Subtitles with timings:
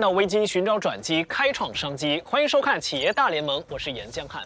[0.00, 2.22] 看到危机，寻找转机，开创商机。
[2.24, 4.42] 欢迎收看《企业大联盟》，我是严江汉。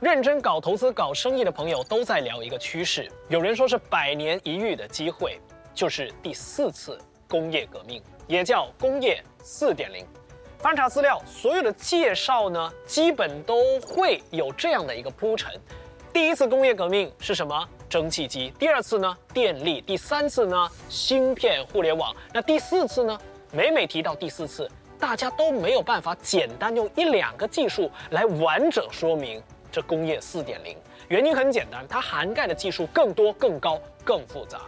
[0.00, 5.38] 认真搞投资、搞生意的朋友都在聊一个趋势，有人说是百年一遇的机会，
[5.72, 6.98] 就是第四次
[7.28, 10.04] 工业革命，也叫工业四点零。
[10.58, 15.52] 翻查资料，所有的介绍呢，基本都会有这样的一个铺陈。
[16.12, 17.64] 第一次工业革命是什么？
[17.88, 18.52] 蒸汽机。
[18.58, 19.16] 第二次呢？
[19.32, 19.80] 电力。
[19.80, 20.68] 第三次呢？
[20.88, 22.12] 芯片、互联网。
[22.32, 23.16] 那第四次呢？
[23.52, 24.68] 每每提到第四次，
[24.98, 30.76] 大家都没有办法简单用一两个技术来完整说明这工业四点零。
[31.08, 34.62] 原因很简单，它涵盖的技术更多、更高、更复杂。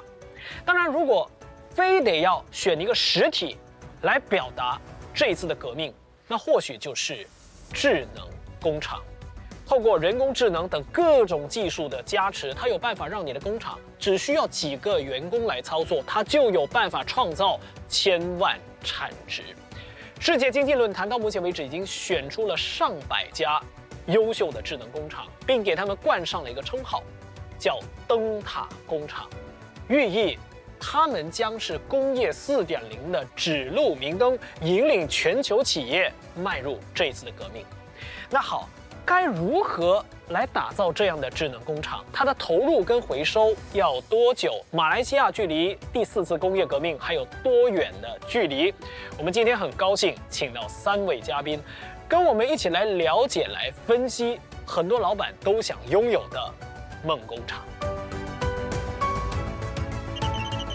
[0.64, 1.28] 当然，如果
[1.70, 3.56] 非得要选一个实体
[4.02, 4.80] 来表达
[5.12, 5.92] 这一次的革命，
[6.27, 7.27] 那或许就是
[7.72, 8.24] 智能
[8.61, 9.02] 工厂。
[9.67, 19.42] 透过人工智能等各种技术的加持，它有办法让你的工厂只需要几个员工来操作，它就有办法创造千万产值。
[20.20, 23.61] 世界经济论坛到目前为止已经选出了上百家
[24.06, 27.02] 优秀的智能工厂，并给他们冠上了一个称号，
[27.58, 29.28] 叫“灯塔工厂”，
[29.89, 30.36] 寓意
[30.80, 37.64] 他们将是工业4.0的指路明灯，引领全球企业迈入这一次的革命。
[38.28, 38.69] 那好。
[39.09, 42.05] 该如何来打造这样的智能工厂？
[42.12, 44.62] 它的投入跟回收要多久？
[44.70, 48.70] 马来西亚距离第四次工业革命还有多远的距离？
[49.17, 51.59] 我们今天很高兴请到三位嘉宾，
[52.06, 56.39] 跟我们一起来了解、来分析很多老板都想拥有的
[57.03, 57.64] 梦工厂。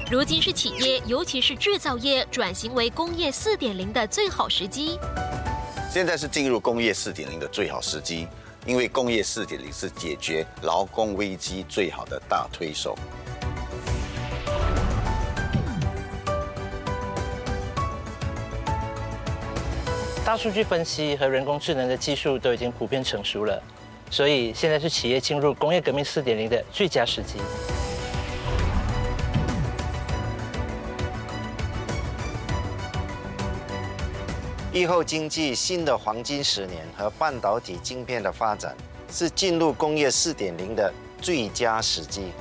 [0.09, 4.97] 如今是企业，尤其是制造业转型为工业四点零的最好时机。
[5.93, 8.27] 现在是进入工业四点零的最好时机，
[8.65, 12.97] 因为工业四点零是解决劳工危机最好的大推手。
[20.25, 23.61] 大数据分析和人工智能的技术都已经普遍成熟了，
[24.09, 27.37] 所以现在是企业进入工业革命四点零的最佳时机。
[34.75, 38.75] 疫后经济新的黄金十年和半导体晶片的发展，
[39.07, 40.91] 是进入工业四点零的
[41.21, 42.31] 最佳时机。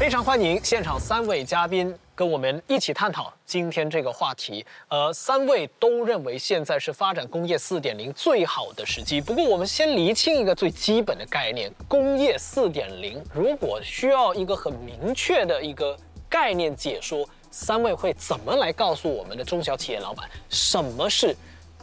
[0.00, 4.62] 非常欢迎现场三位嘉宾跟我们一起探讨今天这个话题。
[4.88, 9.22] 呃，三位都认为现在是发展工业四点零最好的时机。
[9.22, 15.96] 不过，我们先厘清一个最基本的概念：工业四点零如果需要一个很明确的一个
[16.28, 21.34] 概念解说，三位会怎么来告诉我们的中小企业老板什么是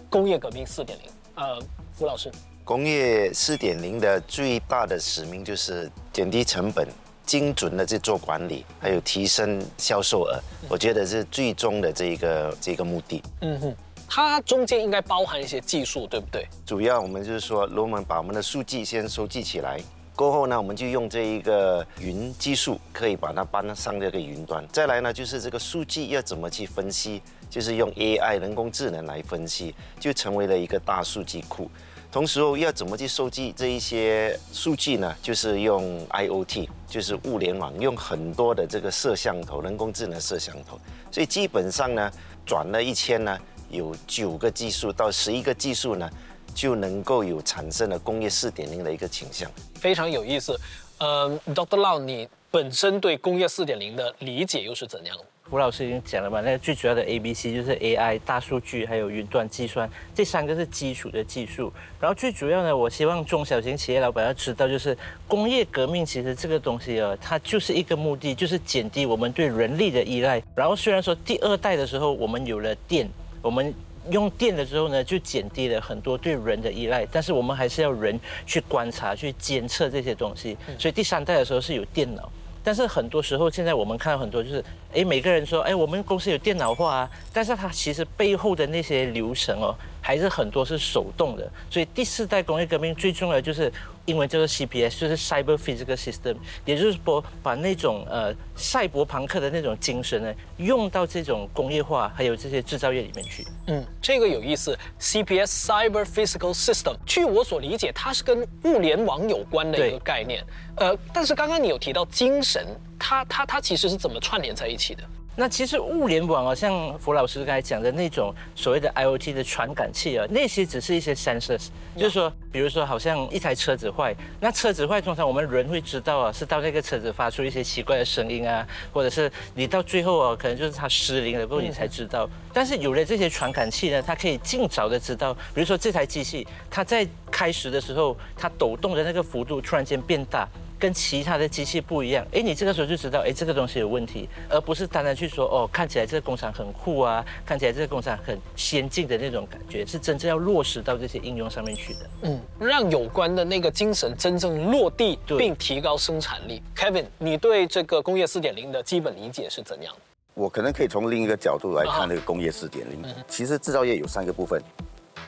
[0.07, 1.09] 工业革命四点零？
[1.33, 1.59] 呃，
[1.97, 2.31] 吴老师，
[2.63, 6.87] 工业四点零的最大的使命就是减低成本。
[7.27, 10.39] 精准的去做管理，还有提升销售额，
[10.69, 13.21] 我觉得是最终的这一个这个目的。
[13.41, 13.75] 嗯哼，
[14.07, 16.47] 它中间应该包含一些技术，对不对？
[16.65, 19.79] 主要我们就是说如，我们把我们的数据先收集起来，
[20.15, 24.65] 过后呢，我们就用这一个云技术，可以把它搬上这个云端。
[24.71, 31.69] 再来呢，就是这个数据要怎么去分析，就是用 AI 人工智能来分析，就成为了一个大数据库。
[32.09, 35.13] 同时要怎么去收集这一些数据呢？
[35.21, 40.79] 就是用 IOT，就是物联网，用很多的这个摄像头，人工智能摄像头。
[41.11, 42.11] 所以基本上呢，
[42.45, 43.37] 转了一圈呢，
[43.69, 46.09] 有九个技术到十一个技术呢，
[46.55, 49.51] 就能够有产生了工业四点零的一个倾向。
[49.75, 50.59] 非常有意思。
[50.99, 51.77] 嗯，Dr.
[51.77, 55.15] Lau，你本身对工业四点零的理解又是怎样？
[55.49, 61.71] 胡老师已经讲了嘛，那个最主要的 A、B、C 就是 AI、大数据还有云端计算，这三个是基础的技术。
[62.01, 70.41] 然后最主要呢，我希望中小型企业老板要知道，就是工业革命其实这个东西啊，它就是一个目的，就是减低我们对人力的依赖。
[70.53, 73.07] 然后虽然说第二代的时候我们有了电，
[73.41, 73.73] 我们
[74.11, 80.57] 用电的时候呢，就减低了很多对人的依赖，但是我们还是要人去观察、去监测这些东西。
[80.77, 82.29] 所以第三代的时候是有电脑。
[82.67, 84.61] 但是很多时候，现在我们看到很多就是，
[84.93, 89.73] 哎，每个人说，哎，我们公司有电脑化啊，但是它其实背后的那些流程哦。
[90.07, 93.69] 还是很多是手动的，所以第四代工业革命最重要的就是
[94.05, 103.45] 英文叫做 CPS，就是 Cyber Physical System，也就是说把那种呃赛博朋克的那种精神呢，用到这种工业化还有这些制造业里面去。
[103.65, 110.41] 嗯，这个有意思，CPS Cyber Physical System，据我所理解，它是跟物联网有关的一个概念。
[110.77, 112.65] 呃，但是刚刚你有提到精神，
[112.97, 115.03] 它它它其实是怎么串联在一起的？
[115.39, 132.27] 那其实物联网啊，像福老师刚才讲的那种所谓的 IOT 的传感器啊，那些只是一些 sensors，就是说，比如说好像一台车子坏，那车子坏通常我们人会知道啊，是到那个车子发出一些奇怪的声音啊，或者是你到最后啊，可能就是它失灵了，不过你才知道。
[132.51, 140.49] 但是有了这些传感器呢，它可以尽早的知道，比如说这台机器它在开始的时候，它抖动的那个幅度突然间变大。
[140.79, 151.99] 跟其他的机器不一样，哎，你这个时候就知道，哎，这个东西有问题，而不是单单去说，哦，看起来这个工厂很酷啊，看起来这个工厂很先进的那种感觉，是真正要落实到这些应用上面去的。
[152.23, 156.61] 嗯，让有关的那个精神真正落地，并提高生产力。
[156.75, 160.01] Kevin，你对这个工业四点零的基本理解是怎样的？
[160.33, 163.03] 我可能可以从另一个角度来看这个工业四点零。
[163.27, 164.61] 其实制造业有三个部分，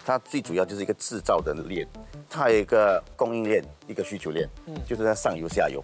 [0.10, 1.88] 它最主要就是一个制造的链。
[2.28, 5.84] 它有一个供应链，一个需求链，嗯，就是在上游、下游，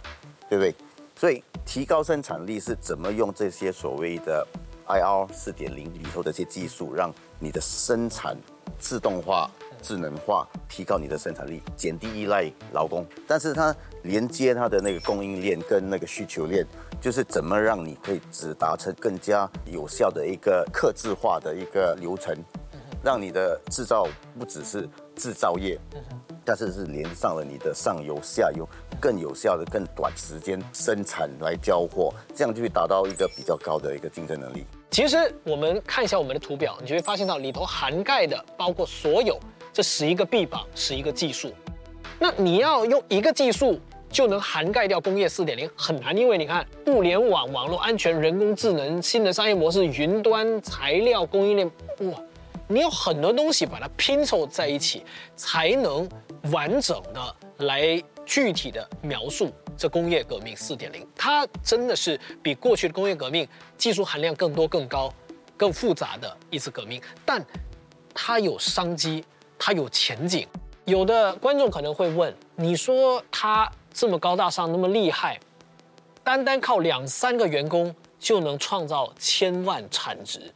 [0.50, 0.74] 对不对？
[1.16, 4.45] 所以提高生产力是怎么用这些所谓的
[4.88, 8.36] I R 四点零里头的一些技术，让你的生产
[8.80, 9.48] 自动化、
[9.80, 13.06] 智能化，提高你的生产力，减低依赖劳工。
[13.28, 16.66] 但是它连接它的那个供应链跟那个需求链，
[17.00, 22.36] 就是怎么让你可以只达成更加有效的一个刻字化的一个流程，
[23.06, 24.07] 让你的制造
[24.40, 25.80] 不只是制造业。
[26.44, 28.68] 但是是连上了你的上游、下游，
[29.00, 34.63] 更有效的、更短时间生产来交货，这样就会达到一个比较高的一个竞争能力。
[34.92, 39.40] 其实我们看一下我们的图表，你就会发现到里头涵盖的包括所有
[39.74, 41.52] 这十一个臂膀、十一个技术。
[42.19, 51.72] 那你要用一个技术就能涵盖掉工业四点零很难，因为你看物联网、网络安全、人工智能、新的商业模式、云端、材料供应链，
[52.02, 52.22] 哇！
[52.68, 55.04] 你有很多东西把它拼凑在一起，
[55.36, 56.10] 才能
[56.52, 57.36] 完整的
[57.66, 61.08] 来具体的描述这工业革命四点零。
[61.16, 63.48] 它真的是比过去的工业革命
[63.78, 65.14] 技术含量更多、更高、
[65.56, 67.46] 更复杂的一次革命，但
[68.16, 69.24] 它有商机，
[69.60, 70.48] 它有前景。
[70.86, 75.40] 有的观众可能会问：你说它这么高大上、那么厉害，
[76.24, 80.52] 单单靠两三个员工就能创造千万产值？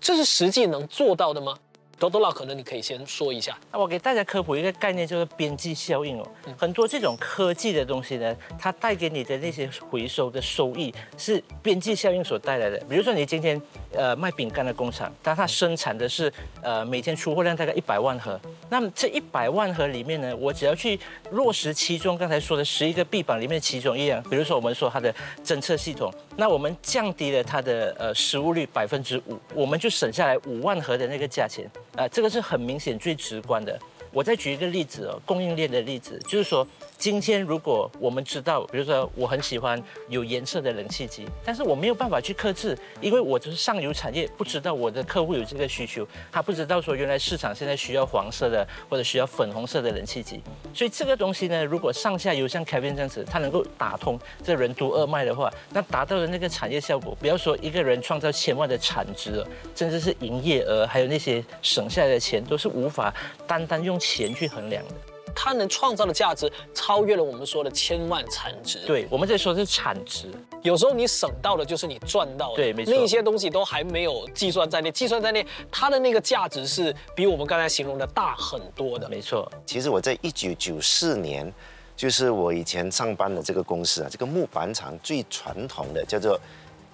[0.00, 1.56] 这是实际能做到的吗？
[1.98, 3.58] 多多老，可能你可以先说一下。
[3.72, 6.24] 那我给大家科普一个概念，就是边际效应哦。
[6.56, 12.78] 很多这种科技的东西呢，它带给你的那些回收的收益是边际效应所带来的。
[12.88, 13.60] 比如说，你今天
[13.92, 18.40] 呃卖饼干的工厂，但它生产的是呃每天出货量大概一百万盒，
[18.70, 21.00] 那么这一百万盒里面呢，我只要去
[21.32, 25.12] 落实其中刚才说的十一个臂膀里面其中一样，比如说我们说它的
[25.44, 31.68] 侦测系统，那我们降低了它的呃食物率百分之五，我们就省下来五万盒的那个价钱。
[31.96, 33.76] 啊，这个是很明显、最直观的。
[34.12, 36.64] 我再举一个例子哦，供应链的例子，就是说。
[36.98, 50.42] 今天如果我们知道，比如说我很喜欢有颜色的冷气机，但是我没有办法去克制，因为我就是上游产业，不知道我的客户有这个需求，他不知道说原来市场现在需要黄色的或者需要粉红色的冷气机，
[50.74, 59.46] 所以这个东西呢，如果上下游像 Kevin 这样子，他能够打通这人督二脉的话，那达到的那个产业效果，不要说一个人创造千万的产值，
[59.76, 63.14] 甚至是营业额，还有那些省下来的钱，都是无法
[63.46, 64.94] 单单用钱去衡量的。
[65.34, 68.78] 它能创造的价值超越了我们说的千万产值。
[68.86, 70.30] 对，我们在说的是产值。
[70.62, 72.56] 有时候你省到的，就是你赚到的。
[72.56, 72.94] 对，没错。
[72.94, 79.08] 那些东西都还没有计算在内，计算在内，它的那个价值是比我们刚才形容的大很多的。
[79.08, 79.50] 没错。
[79.64, 81.52] 其实我在一九九四年，
[81.96, 86.38] 就是我以前上班的这个公司啊，这个木板厂最传统的叫做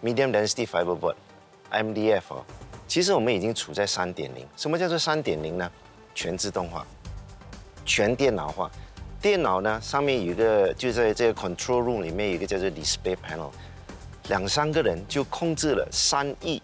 [0.03, 2.45] Medium Density Fiberboard，MDF 哦。
[2.87, 4.47] 其实我们已经处在三点零。
[4.57, 5.71] 什么叫做三点零呢？
[6.15, 6.87] 全自动化。
[7.85, 8.71] 全电脑化，
[9.21, 13.51] 电脑呢上面有一个，就在这个 control room 里面有一个叫做 display panel，
[14.29, 16.61] 两三个人就控制了三亿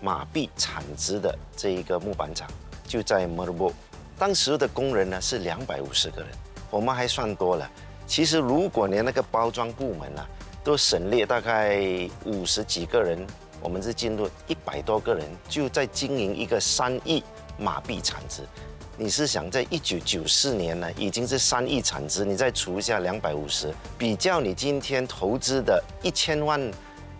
[0.00, 2.48] 马币产值的这一个木板厂，
[2.86, 3.76] 就在 m o t h e r b o a r d
[4.18, 6.30] 当时的工人呢是两百五十个人，
[6.70, 7.70] 我们还算多了。
[8.06, 10.24] 其实如果连那个包装部门呢
[10.64, 11.80] 都省略大概
[12.24, 13.26] 五十几个人，
[13.60, 17.22] 我们是进入一百多个人，就在经营一个三亿
[17.58, 18.42] 马币产值。
[18.98, 26.58] 你是想在一九九四年呢，已经是三亿产值，你再除一下两百五十，比较你今天投资的一千万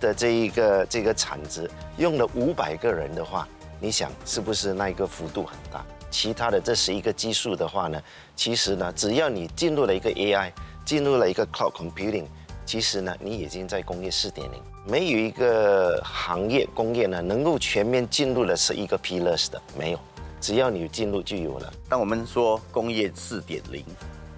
[0.00, 3.46] 的这一个这个产值，用了五百个人的话，
[3.78, 5.84] 你想是不是那一个幅度很大？
[6.10, 8.02] 其他的这十一个基数的话呢，
[8.34, 10.50] 其实呢，只要你进入了一个 AI，
[10.82, 12.24] 进入了一个 Cloud Computing，
[12.64, 14.62] 其实呢，你已经在工业四点零。
[14.86, 20.00] 没有一个行业工业呢，能够全面进入的是一个 Pillars 的，没有。
[20.40, 21.72] 只要你进入就有了。
[21.88, 23.84] 当我们说工业四点零，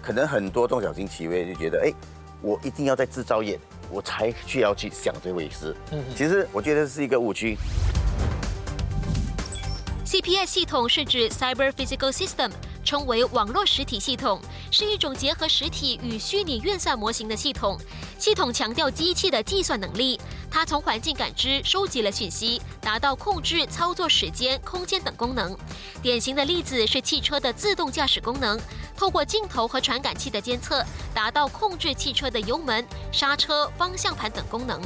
[0.03, 1.93] 可能很多中小型企业就觉得，哎，
[2.41, 3.59] 我一定要在制造业，
[3.91, 5.75] 我才需要去想这回事。
[5.93, 7.57] 嗯，其实我觉得是一个误区。
[10.09, 12.51] CPS 系统是指 Cyber Physical System，
[12.83, 17.79] 称为网络实体系统，是一种结合实体与虚拟运算模型的系统。
[18.19, 20.19] 系统强调机器的计算能力，
[20.51, 25.55] 它从环境感知收集了讯息，达到控制操作时间、空间等功能。
[26.01, 28.59] 典型的例子是汽车的自动驾驶功能，
[28.97, 34.81] 透过镜头和传感器的监测，达到控制汽车的油门、刹车、方向盘等功能。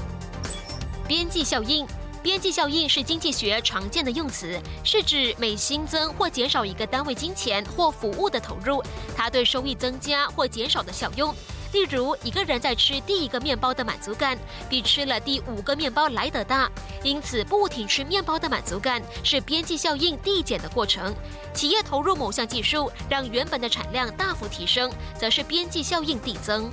[1.06, 1.86] 边际效应。
[2.22, 8.80] 边际效应是经济学常见的用词，是指每新增或减少一个单位金钱或服务的投入，
[9.16, 11.34] 它对收益增加或减少的效用。
[11.72, 14.38] 例如，一个人在吃第一个面包的满足感
[14.68, 16.70] 比吃了第五个面包来得大，
[17.02, 21.12] 因此不停吃面包的满足感是边际效应递减的过程。
[21.54, 26.70] 企业投入某项技术，让原本的产量大幅提升，则是边际效应递增。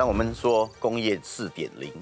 [0.00, 1.92] 当我们说工业四点零，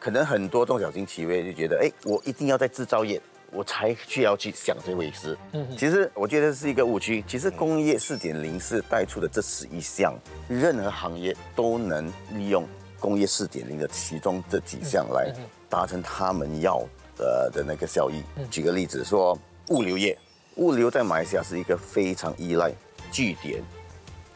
[0.00, 5.36] 可能很多中小型企业就觉得，哎，我一定要在制造业，我才需要去想这回事。
[5.52, 7.22] 嗯，其实我觉得是一个误区。
[7.28, 10.18] 其实工业四点零是带出的这十一项，
[10.48, 12.66] 任何行业都能利用
[12.98, 15.30] 工业四点零的其中这几项来
[15.68, 16.82] 达成他们要
[17.18, 18.22] 的的那个效益。
[18.50, 20.16] 举个例子说，物流业，
[20.54, 22.72] 物流在马来西亚是一个非常依赖
[23.10, 23.62] 据点。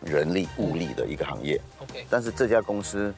[0.05, 3.12] 人力物力的一个行业，OK，但是这家公司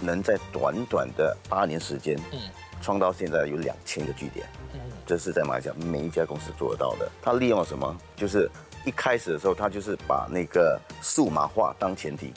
[0.00, 2.38] 能在短短的八年时间，嗯，
[2.80, 7.08] 创到现在有两千个据点，嗯，这是在马来西亚每一家公司做得到的。
[7.22, 7.96] 他利用了什么？
[8.16, 8.50] 就是
[8.84, 12.32] 一开始的时候，他就是把那个数码化当前提，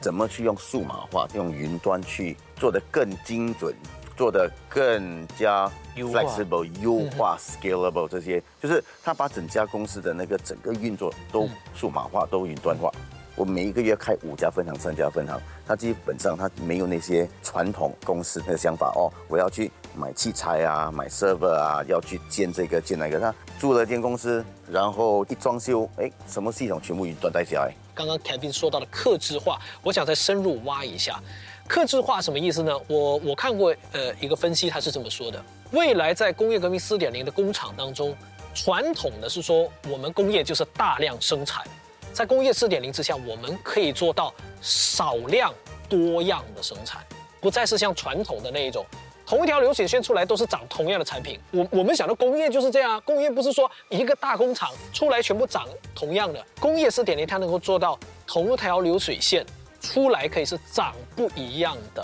[0.00, 3.74] 怎么去用数码化，用云端去做得更精准，
[4.16, 12.90] 做的更加 flexible、优化、scalable 这些，就是他把整家公司的那个整个运作都数码化、都云端化。
[13.36, 19.12] 我每一个月开五家分行、三家分行，他基本上他没有那些传统公司的想法哦。
[19.28, 23.20] 我要去买器材啊，买 server 啊，要去建这个建那个。
[23.20, 27.70] 他租了一间公司，然后一装修，哎，什么系统全部云端带起来。
[27.94, 31.20] 刚刚凯宾说到的克制化，我想再深入挖一下，
[31.68, 32.72] 克制化什么意思呢？
[32.88, 38.16] 我我看过呃一个分析，他是这么说的：未来在工业革命四点零的工厂当中，
[38.54, 41.62] 传统的是说我们工业就是大量生产。
[42.16, 44.32] 在工业四点零之下，我们可以做到
[44.62, 45.52] 少量
[45.86, 47.04] 多样的生产，
[47.42, 48.86] 不再是像传统的那一种，
[49.26, 51.38] 同一条流水线出来都是长同样的产品。
[51.50, 56.42] 我我们想的工业就是这样啊，工业不是说一个大工厂出来全部长同样的。
[56.58, 59.44] 工业四点零它能够做到同一条流水线
[59.82, 62.02] 出来可以是长不一样的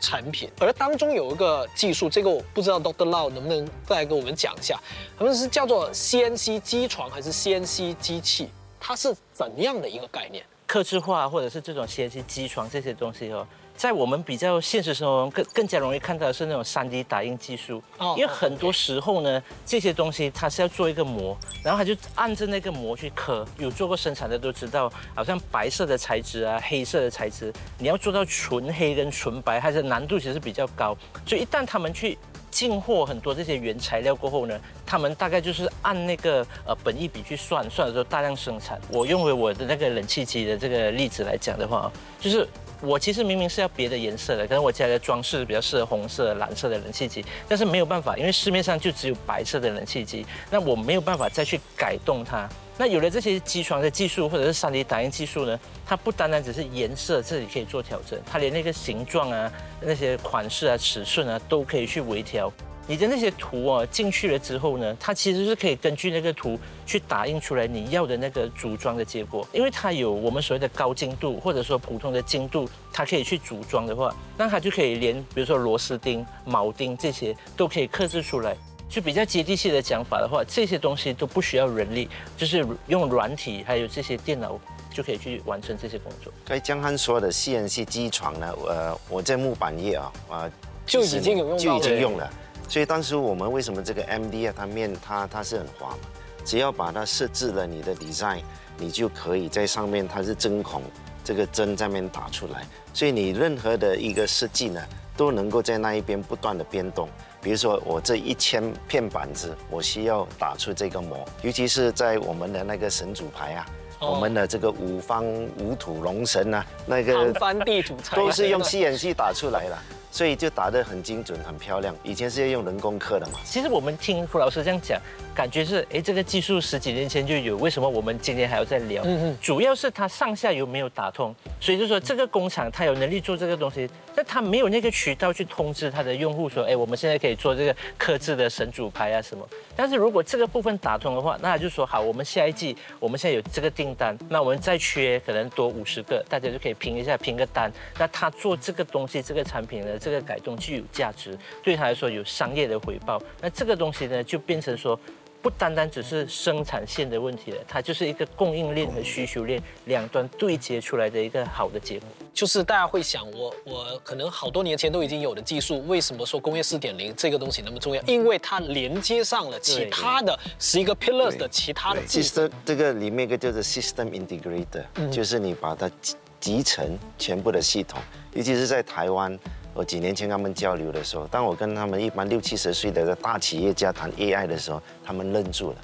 [0.00, 4.76] 产品，而当中有一个技术，这个我不知道 Doctor Lau 能不能再跟我们讲一下，
[5.16, 8.48] 他们是叫做 CNC 机床还是 CNC 机器？
[8.84, 10.44] 它是怎样的一个概念？
[10.66, 13.46] 刻制化或者是这种 CNC 机床这些东西哦，
[13.76, 17.80] 在我们比较现实生活中更更加容易看到的是那种 3D 打印技术。
[17.98, 18.14] 哦。
[18.16, 23.46] 因为很多时候呢，这些东西它是要做一个模，然后它就按着那个模去刻。
[23.58, 30.96] 有做过生产的都知道，好像白色的材质啊，黑色的材质，你要做到纯黑跟纯白，它的难度其实比较高。
[31.26, 32.18] 所以一旦他们去
[32.52, 38.78] 进货很多这些原材料过后呢，他们大概就是按那个呃本一笔去算，算的时候大量生产。
[38.90, 41.90] 我用回我的那个冷气机的这个例子来讲的话，
[42.20, 42.46] 就是
[42.82, 52.48] 我其实明明是要别的颜色的，可能我家的装饰比较适合红色、蓝色的冷气机，但是没有办法，因为市面上就只有白色的冷气机，那我没有办法再去改动它。
[52.78, 62.50] 那有了这些机床的技术或者是 3D 打印技术呢，它不单单只是颜色这里可以做调整，它连那个形状啊、那些款式啊、尺寸啊都可以去微调。
[62.88, 78.56] 你的那些图啊进去了之后呢，它其实是可以根据那个图去打印出来你要的那个组装的结果，因为它有我们所谓的高精度或者说普通的精度，它可以去组装的话，那它就可以连比如说螺丝钉、铆钉这些都可以刻制出来。
[78.92, 84.60] 就比较接地气的讲法的话，这些东西都不需要人力，就是用软体还有这些电脑
[84.92, 86.30] 就可以去完成这些工作。
[86.44, 90.50] 该江汉说的 CNC 机床呢，呃，我在木板业啊，啊，
[90.84, 92.30] 就已经有用，就已经用了。
[92.68, 95.98] 所以当时我们为什么这个 MD 啊，它面它它是很滑嘛，
[96.44, 98.42] 只要把它设置了你的 design，
[98.76, 100.82] 你就可以在上面它是针孔，
[101.24, 104.82] 这个针上面打出来，所以你任何的一个设计呢，
[105.16, 107.08] 都能够在那一边不断的变动。
[107.42, 113.66] 比如说，我这一千片板子，我需要打出这个模，尤其是在我们的那个神主牌啊，
[113.98, 115.24] 我们的这个五方
[115.58, 119.76] 五土龙神啊，那个翻地主都是用吸眼器打出来的。
[120.12, 121.96] 所以就打得很精准、很漂亮。
[122.04, 123.40] 以前是要用人工刻的嘛。
[123.44, 125.00] 其实我们听胡老师这样讲，
[125.34, 129.02] 感觉是，哎，这个技术十几年前就有，为什么我们今天还要再聊？
[129.04, 129.38] 嗯嗯。
[129.40, 139.48] 主要是它上下游没有打通，所以就说这个工厂它有能力做这个东西，但它没有那个渠道去通知它的用户说，哎，我们现在可以做这个刻制的神主牌啊什么。
[139.74, 147.72] 但是如果这个部分打通的话，那就说好，我们下一季我们现在有这个订单，那我们再缺可能多五十个，大家就可以拼一下，拼个单。
[147.98, 149.98] 那他做这个东西，这个产品呢？
[150.02, 153.22] 这个改动具有价值，对他来说有商业的回报。
[153.40, 154.98] 那这个东西呢，就变成说，
[155.40, 162.08] 不单单只是生产线的问题了，它就是一个供应链和需求链两端对接出来的一个好的结果。
[162.32, 168.02] 就是大家会想，我我可能好多年前都已经有的技术，为什么说工业四点零这个东西那么重要？
[168.02, 172.00] 因为它连接上了其他的十一个 pillars 的其他的。
[172.02, 178.00] system 这个里面一个叫做 system integrator，就是你把它集集成全部的系统，
[178.32, 179.38] 尤其是在台湾。
[179.74, 185.76] 我几年前跟他们交流的时候，当我跟他们一般六七十岁的大企业家谈 AI 的时候，他们愣住了。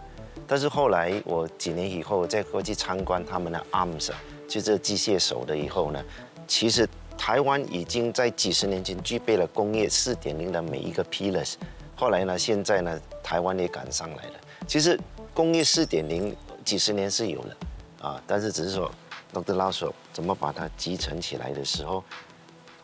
[0.46, 4.10] 但是后来我几年以后再过去参观他们的 ARMS，
[4.46, 6.04] 就这机械手的以后呢，
[6.46, 11.54] 其实台湾已经在几十年前具备了工业四点零的每一个 pillars。
[11.96, 14.34] 后来呢，现在呢，台湾也赶上来了。
[14.66, 14.98] 其实
[15.32, 17.56] 工业四点零几十年是有了
[18.02, 18.90] 啊，但是只是说
[19.32, 19.54] Dr.
[19.54, 22.04] l a s o 怎么把它集成起来的时候。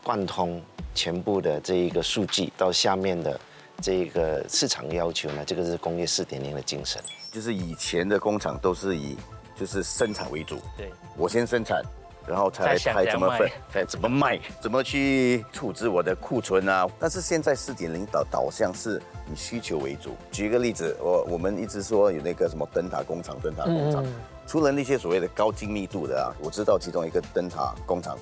[0.05, 0.61] 贯通
[0.93, 3.39] 全部的这一个数据到下面的
[3.81, 7.01] 这一个市场要求呢，这个是工业四点零的精神。
[7.31, 9.17] 就是以前的工厂都是以
[9.59, 11.81] 就是生产为主，对我先生产，
[12.27, 16.87] 然后才才怎么分，才怎么卖，怎么去处置我的库存啊。
[16.99, 19.01] 但是现在四点零导导向是
[19.33, 20.15] 以需求为主。
[20.31, 24.05] 举一个例子，我我们一直说有那个什么灯塔工厂，灯塔工厂，
[24.45, 28.15] 除了那些所谓的高精密度的啊，我知道其中一个灯塔工厂。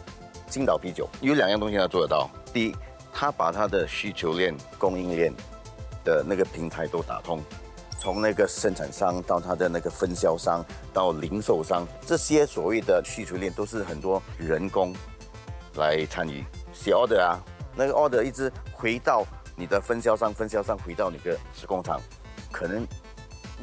[0.53, 2.29] 青岛啤酒有两样东西他做得到。
[2.53, 2.75] 第一，
[3.11, 5.33] 他把他的需求链、供应链
[6.05, 7.41] 的那个平台都打通，
[7.99, 14.93] 从那个生产商到他的那个分销商到零售商，这些所谓的需求链都是很多人工
[15.73, 17.39] 来参与写 order 啊，
[17.75, 19.25] 那个 order 一直回到
[19.55, 21.99] 你的分销商，分销商回到你的工厂，
[22.51, 22.87] 可能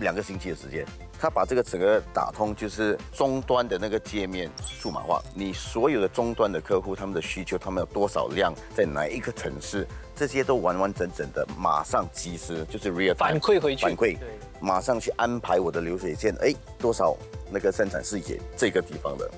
[0.00, 0.84] 两个星期的时间。
[1.20, 5.22] 他把这个整个打通，就是终端的那个界面数码化。
[5.34, 14.16] 你所有的终端的客户，他们的需求，他们有多少量，在哪一个城市，这些都完完整整的，马上及时就是 real 反馈回去，反馈，
[14.60, 16.34] 马上去安排我的流水线。
[16.40, 17.14] 哎，多少
[17.50, 19.30] 那个生产是给这个地方的，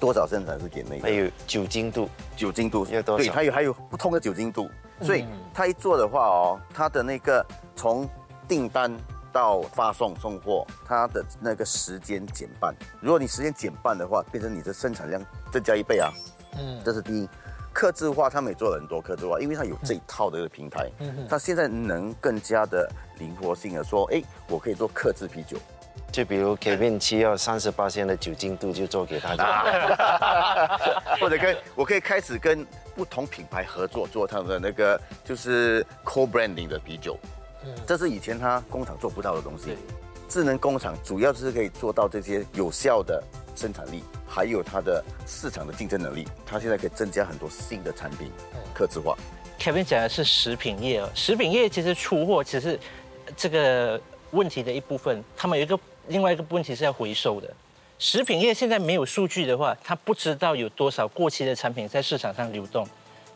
[0.00, 1.02] 多少生产是给那个？
[1.02, 3.22] 还有酒精度，酒精度要多少？
[3.22, 4.66] 对，它有还有不同的酒精度。
[5.02, 7.44] 所以他一做的话哦，他的那个
[7.76, 8.08] 从
[8.48, 8.90] 订单。
[9.38, 12.74] 到发送送货，它的那个时间减半。
[13.00, 16.10] 如果你时间减半的话，变成你的生产量增加一倍啊。
[16.58, 17.28] 嗯，这是第一。
[17.72, 20.90] 克制化，他们也做了很多克制化，因为它有这一套的平台。
[20.98, 25.56] 嗯它现在能更加的灵活性的说，哎，我可以做克制啤酒。
[26.10, 29.36] 就比如 Kevin 七要三十八的酒精度，就做给他。
[31.20, 37.16] 或者跟我可以开始跟不同品牌合作，做他们的那个就是 co-branding 的啤酒。
[37.86, 39.76] 这是以前他工厂做不到的东西。
[40.28, 43.22] 智能工厂主要就是可以做到这些有效的
[43.56, 46.28] 生产力，还有它的市场的竞争能力。
[46.44, 48.30] 它现在可以增加很多新的产品，
[48.74, 49.16] 客制化。
[49.58, 52.78] Kevin 讲的是食品业哦，食品业其实出货其实
[53.34, 53.98] 这个
[54.32, 57.50] 问题的一部分，他们有一个另外一个问题是要回收的。
[57.98, 62.86] 食品业现在没有数据的话，他不知道有多少过期的产品在市场上流动，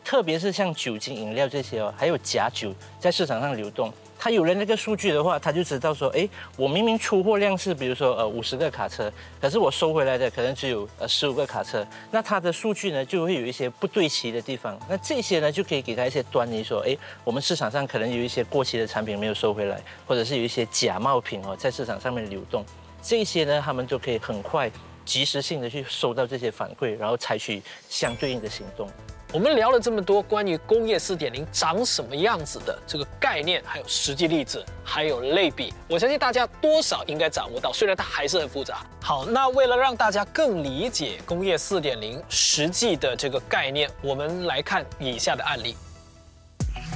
[0.05, 3.91] 特别是像酒精饮料这些哦，还有假酒在市场上流动。
[4.23, 22.63] 他有了那个数据的话，他就知道说，哎，我明明出货量是比如说呃五十个卡车，可是我收回来的可能只有呃十五个卡车，那他的数据呢就会有一些不对齐的地方，那这些呢就可以给他一些端倪，说，哎，我们市场上可能有一些过期的产品没有收回来，或者是有一些假冒品哦在市场上面流动，
[23.01, 24.71] 这些呢他们就可以很快
[25.03, 28.89] 及时性的去收到这些反馈，然后采取相对应的行动。
[29.33, 37.73] 我们聊了这么多关于工业四点零长什么样子的这个概念，还有实际例子，还有类比，我相信大家多少应该掌握到。
[37.73, 38.85] 虽然它还是很复杂。
[39.01, 45.75] 好，那为了让大家更理解工业四点零实际的这个概念，我们来看以下的案例。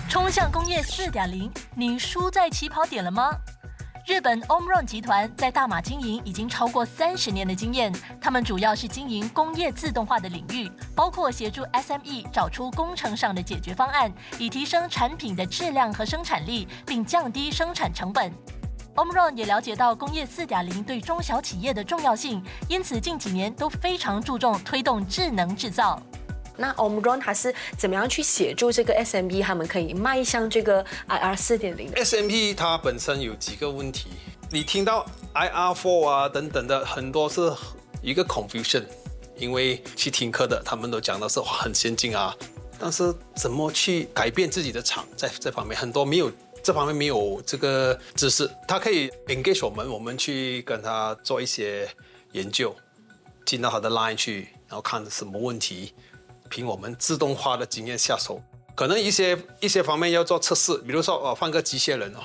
[0.08, 3.32] 冲向工业四点零，你输在起跑点了吗？
[4.08, 18.32] 日本 Omron 集团在大马经营已经超过三十年的经验，他们主要是经营工业自动化的领域，包括协助 SME 找出工程上的解决方案，以提升产品的质量和生产力，并降低生产成本。
[18.96, 26.02] Omron 也了解到工业四点零对中小企业的重要性，因此近几年都非常注重推动智能制造。
[26.58, 34.10] 那 Omron 它是怎么样去协助这个 SMB 他们可以迈向这个 IR 四点零？SMP 它本身有几个问题，
[34.52, 37.54] 你听到 IR four 啊等等的很多是
[38.02, 38.84] 一个 confusion，
[39.36, 42.36] 因为去听课的他们都讲的是很先进啊，
[42.80, 46.32] 但是怎么去改变自己的厂，在这方面很多没有。
[46.64, 51.88] 这方面没有这个知识，他可以 engage 我们，我们去跟他做一些
[52.34, 52.76] 研究，
[53.46, 55.94] 进到他的 line 去，然后看什么问题，
[56.50, 58.42] 凭我们自动化的经验下手。
[58.76, 62.20] 可能一些一些方面要做测试，比如说哦换个机械人哦，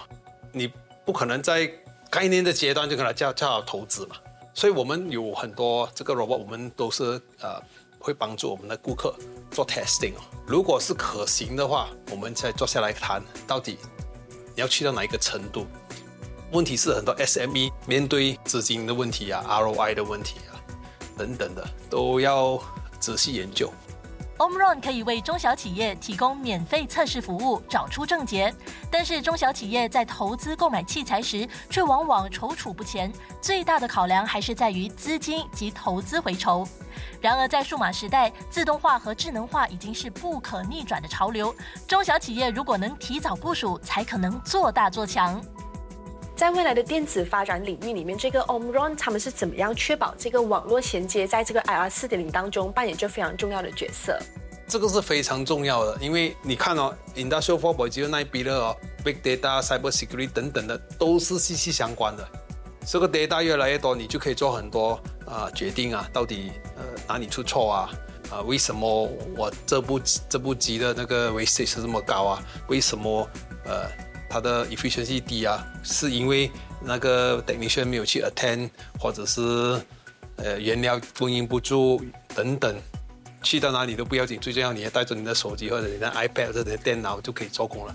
[0.52, 0.70] 你
[1.04, 1.70] 不可能在
[2.10, 4.16] 概念的阶段就跟他叫叫投资嘛。
[4.54, 7.58] 所以我们有很多这个 robot，我们都是呃
[7.98, 9.14] 会帮助我们的顾客
[9.50, 10.20] 做 testing 哦。
[10.46, 13.78] 如果是可行的话，我们再坐下来谈到底。
[14.54, 15.66] 你要去到哪一个程度？
[16.50, 20.60] 问题是很多 SME 面对资金的问题啊、ROI 的问题啊
[21.16, 22.62] 等等的，都要
[23.00, 23.72] 仔细研究。
[24.42, 28.52] Omron 可以为中小企业提供免费测试服务，找出症结。
[28.90, 33.12] 但是中小企业在投资购买器材时，却往往踌躇不前。
[33.40, 36.66] 最大的考量还是在于资金及投资回酬。
[37.20, 41.54] 然而，在数码时代，自动化和智能化已经是不可逆转的潮流。
[41.86, 45.40] 中小企业如果能提早部署，才可能做大做强。
[46.42, 54.18] 在未来的电子发展领域里面，这个 Omron 他们是怎么样确保这个网络衔接在这个 IR 四点零当中扮演着非常重要的角色？
[54.66, 62.28] 这个是非常重要的，因为你看哦，Industrial 4.0那一批的哦，Big Data、Cyber Security 等等的都是息息相关的。
[62.84, 67.90] 这个 data 越来越多，你就可以做很多啊决定啊，到底呃哪里出错啊？
[68.32, 72.42] 啊，为什么我这部这部机的那个 r a t e 是这么高啊？
[72.66, 73.28] 为什么
[73.64, 73.86] 呃
[74.32, 75.62] 它的 efficiency 低啊？
[75.82, 79.42] 是因为那个 technician 没有去 attend，或者是
[80.36, 82.02] 呃原料供应不足
[82.34, 82.74] 等等，
[83.42, 87.94] 去到哪里都不要紧，最重要你要带着你的手机或者你的 iPad 或者你的电脑就可以做工了。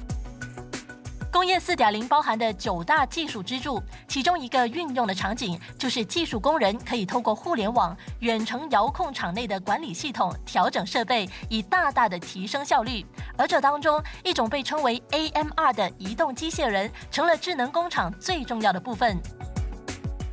[1.31, 13.05] 工业四点零包含的九大技术支柱，其中一个运用的场景就是技术工人可以透过互联网远程遥控厂内的管理系统，调整设备，以大大的提升效率。
[13.37, 19.17] 而这当中，一种被称为 AMR 的移动机械人，成了智能工厂最重要的部分。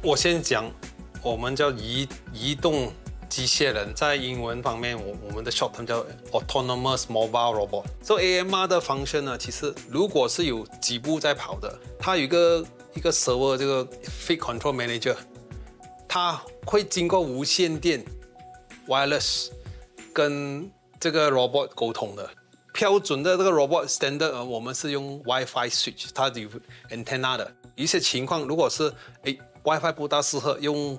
[0.03, 0.65] 我先讲，
[1.23, 2.91] 我们叫移移动。
[3.35, 7.83] 机械人在英文方面，我我们的 short term 叫 autonomous mobile robot。
[8.01, 15.16] 做 AMR 的 function 呢，其实如果是有几步在跑的，它有一个一个 server 这个 f e e control manager，
[16.07, 18.05] 它会经过无线电
[18.87, 19.49] wireless
[20.12, 20.70] 跟
[21.01, 22.31] 这个 robot 沟通的。
[22.73, 26.49] 标准的这个 robot standard，我们是用 WiFi switch，它有
[26.90, 27.53] antenna 的。
[27.75, 28.92] 一些情况，如果是
[29.25, 30.97] 诶 WiFi 不大适合用，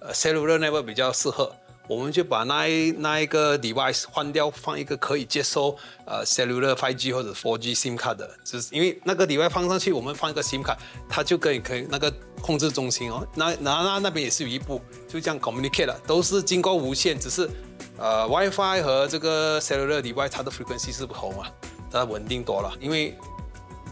[0.00, 1.50] 呃 cellular network 比较适合。
[1.90, 12.08] 我们就把那一那一个 device 换掉，放一个可以接收呃 cellular 5G 或者 4G SIM 卡的，就是因为那个 device 放上去，我们放一个 SIM 卡，它就可以可以那个
[12.40, 17.50] 控制中心哦，那那那那边也是有一部，就这样 communicate 了，都是经过无线，只是
[17.98, 21.46] 呃 WiFi 和这个 cellular device 它的 frequency 是不同嘛，
[21.90, 23.18] 它稳定多了，因为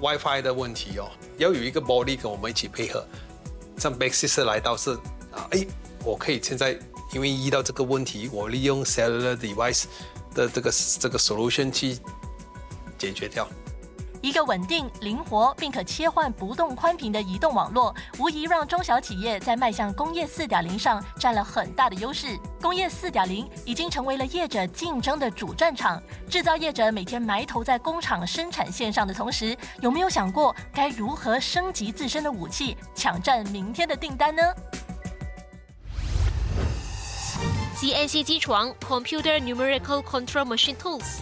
[0.01, 3.05] WiFi 的问题哦，要有一个 body 跟我们一起配合，
[3.77, 4.93] 像 Basis 来到是
[5.33, 5.67] 啊，哎，
[6.05, 6.79] 我可以现在。
[7.13, 9.85] 因为遇到这个问题，我利用 cellular device
[10.35, 11.99] 的这个这个 solution 去
[12.99, 13.49] 解决掉。
[14.21, 22.37] 一个稳定、灵活并可切换不动宽频的移动网络，无疑让中小企业在迈向工业四点零上占了很大的优势。
[22.61, 26.03] 工业四点零已经成为了业者竞争的主战场。
[26.29, 34.43] 制造业者每天埋头在工厂生产线上的同时，有没有想过该如何升级自身的武器，抢占明天的订单呢
[37.81, 41.21] ？CNC 机床 （Computer Numerical Control Machine Tools）。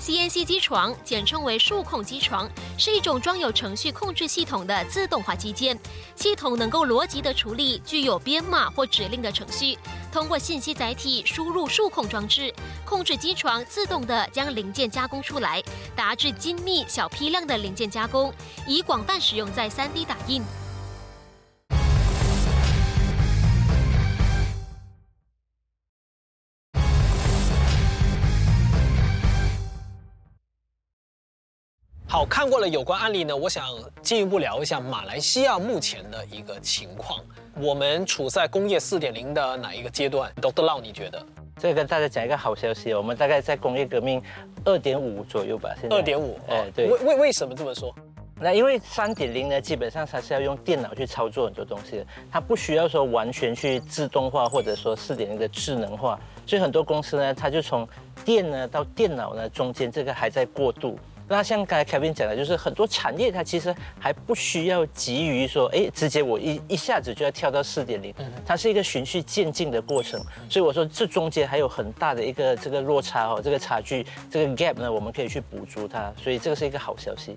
[0.00, 5.78] CNC 机床简称为数控机床，是一种装有程序控制系统的自动化机件。
[6.16, 9.76] 系统能够逻辑的处理具有编码或指令的程序，
[10.10, 12.54] 通过信息载体输入数控装置，
[12.86, 15.62] 控制机床自动地将零件加工出来，
[15.94, 18.32] 达至精密小批量的零件加工，
[18.66, 20.42] 以广泛使用在 3D 打印。
[32.10, 33.66] 好看过了有关案例呢，我想
[34.00, 37.22] 进一步聊一下马来西亚目前的一个情况。
[37.60, 40.64] 我们处在工业四点零的哪一个阶段？Dr.
[40.64, 41.22] Lau，你觉得？
[41.58, 44.22] 这个跟大家讲一个好消息，我们大概在工业革命
[44.64, 45.68] 二点五左右吧。
[45.78, 46.86] 现在二点五，哎，对。
[46.86, 47.94] 为为为什么这么说？
[48.40, 57.86] 那因为三点零呢，基本上它是要用电脑去操作很多东西的，它不需要说完全去自动化或者说四点零的智能化，所以很多公司呢，它就从
[58.24, 60.98] 电呢到电脑呢中间这个还在过渡。
[61.28, 68.14] 那像刚才 Kevin 讲的，就是很多产业它其实还不需要急于说，哎，直接我一一下子就要跳到四点零，
[68.46, 70.18] 它是一个循序渐进的过程。
[70.48, 76.12] 所以我说这中间还有很大的一个这个落差哦，这个差距，这个 gap 呢，我们可以去补足它。
[76.22, 77.34] 所以这个是一个好消息。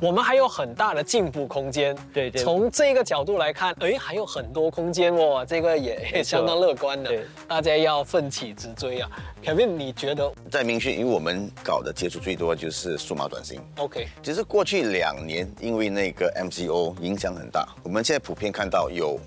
[0.00, 1.96] 我们还有很大的进步空间。
[2.12, 7.24] 对对从这个角度来看，哎，还有很多空间哦，这个也也相当乐观的对。
[7.46, 9.10] 大家要奋起直追啊
[9.44, 13.60] ！Kevin，你觉得在明讯，因为我们搞的接触最多就是数码短信。
[13.76, 14.06] OK？
[14.22, 19.18] 其实过去两年，因为那个 MCO 影响很大，我们现在普遍看到有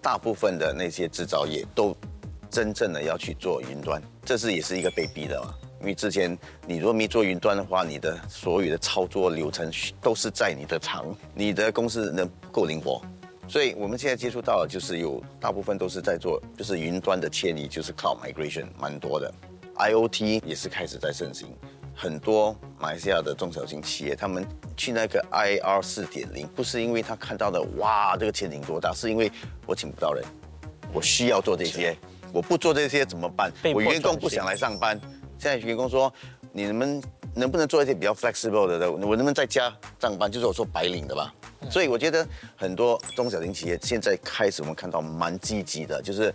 [0.00, 1.94] 大部分的那些制造业都
[2.50, 5.54] 真正的要去做云端，这是也是一个被逼的嘛。
[5.84, 9.70] 因为之前你如果没做云端的话，你的所有的操作流程
[10.00, 13.02] 都是在你的厂，你的公司能不够灵活，
[13.46, 19.30] 所以我们现在接触到的就是有大部分都是在做就是云端的迁移，就是 cloud migration 蛮多的
[19.76, 21.54] ，IOT 也是开始在盛行。
[21.94, 24.42] 很多马来西亚的中小型企业，他们
[24.78, 29.30] 去那个 IR 四点零，不是因为他看到的哇这个前景多大，是因为
[29.66, 30.24] 我请不到人，
[30.94, 31.94] 我需要做这些，
[32.32, 33.52] 我不做这些怎么办？
[33.74, 35.00] 我员工不想来上班，
[35.44, 36.10] 现在员工说
[36.52, 37.02] 你们
[37.34, 40.32] 能不能做一些比较 flexible 的，我能不能在家上班？
[40.32, 41.34] 就是我说白领的吧。
[41.70, 42.26] 所以我觉得
[42.56, 46.34] 很多中小型企业现在开始我们看到蛮积极的，就是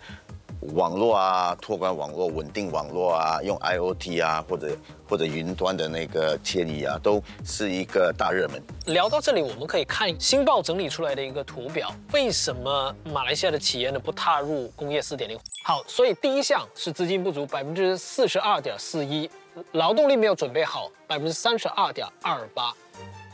[0.74, 4.76] 网络啊、拓宽网络、稳定网络啊、用 IOT 啊，或者
[5.08, 8.62] 或者云端的那个迁移啊，都是一个大热门。
[8.86, 15.38] 聊到这里，我们可以看新报整理出来的一个图表，为什么马来西亚的企业呢不踏入工业四点零？
[15.64, 19.28] 好，所以第一项是资金不足，百分之四十二点四一，
[19.72, 22.74] 劳动力没有准备好，百分之三十二点二八。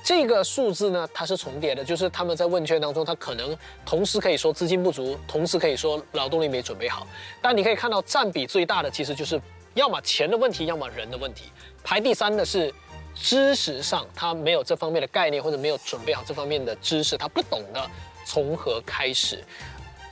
[0.07, 7.05] 这个数字呢，它是重叠的，就是他们在问卷当中，他可能同时可以说资金不足，同时可以说劳动力没准备好。
[7.43, 9.43] 但你可以看到，占比最大的其实就是
[9.75, 11.51] 要么钱的问题，要么人的问题。
[11.83, 12.73] 排第三的是
[13.17, 17.85] 知识上他没有这方面的概念，或者没有准备好这方面的知识，他不懂得
[18.25, 19.43] 从何开始。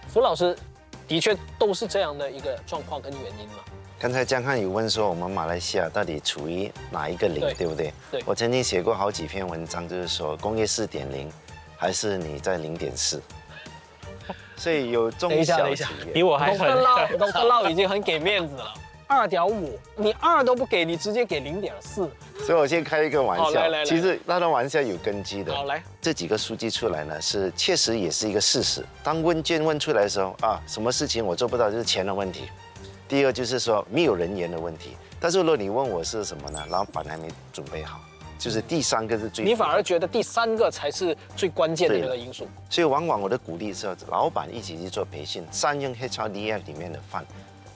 [0.09, 0.59] 福老师
[1.07, 3.62] 的确都是这样的一个状况跟原因嘛。
[4.04, 7.90] 刚才江汉有问说，我们马来西亚到底处于哪一个零，对对不对？
[8.10, 11.32] 对我曾经写过好几篇文章，就是说工业四点零，
[11.74, 13.22] 还是你在零点四？
[14.58, 16.68] 所以有中小企，比业，比我还狠。
[16.82, 18.74] 捞，东克捞已经很给面子了。
[19.06, 22.06] 二点五，你二都不给，你直接给零点四。
[22.44, 23.50] 所以我先开一个玩笑。
[23.52, 25.54] 来来来其实那段玩笑有根基的。
[25.54, 28.84] 好，来，这几个数据出来呢，是确实也是一个事实。
[29.02, 32.50] 当问卷问出来的时候啊，什么事情我做不到，就是钱的问题。
[33.08, 34.96] 第二就是说没有人员的问题。
[35.20, 36.62] 但是如果你问我是什么呢？
[36.68, 38.00] 老板还没准备好，
[38.38, 39.44] 就是第三个是最。
[39.44, 42.46] 你反而觉得第三个才是最关键的那个因素。
[42.68, 47.24] 所以往往我的鼓励是，老板一起去做培训，善用 HRDF 里面的饭，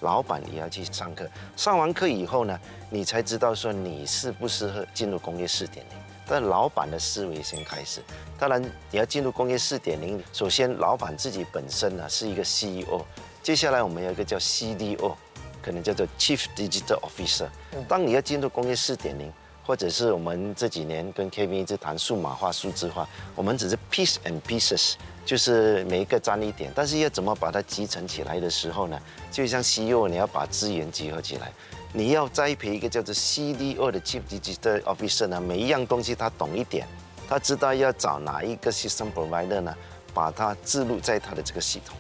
[0.00, 1.26] 老板也要去上课。
[1.56, 2.58] 上完课以后呢，
[2.90, 5.96] 你才知道说你适不适合进入工业四点零。
[6.30, 8.02] 但老板的思维先开始，
[8.38, 8.60] 当然
[8.90, 13.00] 你要进入工业四点零，首先老板自己本身呢是一个 CEO，
[13.42, 15.14] 接下来我们有一个叫 CDO，
[15.62, 17.48] 可能叫做 Chief Digital Officer。
[17.88, 19.33] 当你要进入工业四点零，
[19.64, 29.01] 或者是我们这几年跟 Kevin 一直谈数码化、数字化，我们只是 piece and pieces，就是每一个沾一点，但是要怎么把它集成起来的时候呢？
[29.31, 31.51] 就像 CEO，你要把资源集合起来，
[31.92, 36.87] 你要栽培一个叫做 CDO 的 Chief Digital Officer 呢，每一样东西他懂一点，
[37.29, 39.74] 他知道要找哪一个 system provider 呢，
[40.12, 41.96] 把它置入在他的这个系统。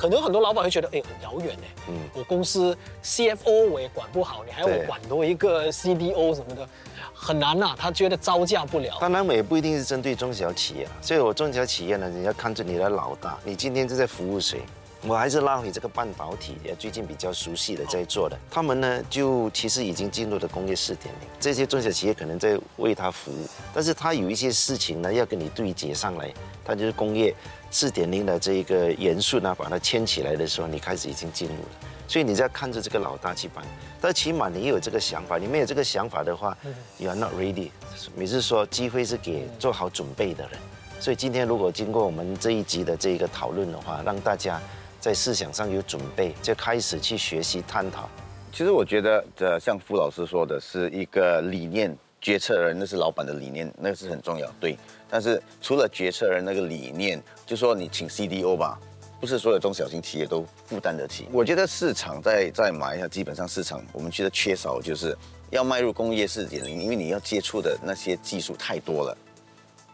[0.00, 6.66] 可能很多老板会觉得，哎，很遥远哎，嗯我公司 CFO 我也管不好，你还要我管多一个 CDO 什么的，
[7.12, 8.96] 很难呐、他觉得招架不了。
[8.98, 14.62] 当然，我也不一定是针对中小企业啦，所以我中小企业呢，你要看着你的老大，你今天是在服务谁？
[15.06, 26.30] 我还是拉回这个半导体，也最近比较熟悉的在做的，他们呢就其实已经进入了工业四点零，这些中小企业可能在为他服务，但是他有一些事情呢要跟你对接上来，
[26.64, 27.34] 他就是工业
[27.70, 31.68] 四点零的这一个元素呢，把它牵起来的时候，你开始已经进入了。
[32.08, 33.64] 所以你在看着这个老大去办，
[34.00, 36.56] 但起码你有这个想法，你没有这个想法的话
[36.98, 37.70] ，you are not ready。
[38.16, 40.58] 每次说机会是给做好准备的人，
[40.98, 44.60] 所以今天如果经过我们这一集的这一个讨论的话，让大家
[44.98, 48.08] 在思想上有准备，就开始去学习探讨。
[48.52, 54.78] 其实我觉得，呃，像傅老师说的，是一个理念，决策人那是老板的理念，那是很重要，对。
[55.08, 58.78] 但是除了决策人那个理念，就说你请 CDO 吧，
[59.20, 61.26] 不是所有中小型企业都负担得起。
[61.32, 65.16] 我觉得市场在在马来西亚，基本上市场我们觉得缺少就是
[65.50, 69.16] 要迈入工业四点零，因为你要接触的那些技术太多了。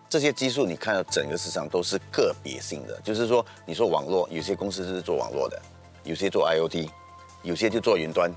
[0.09, 5.61] 这些技术你看到整个市场都是个别性的，就是说，你说网络，有些公司是做网络的，
[6.05, 6.89] 有些做 IOT，
[7.43, 8.31] 有些就做云端，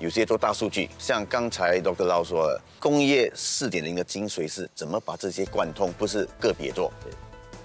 [0.00, 0.88] 有些做大数据。
[0.98, 2.04] 像刚才 Dr.
[2.04, 6.90] 老说了，工业四点零的精髓是怎么把这些贯通，不是个别做。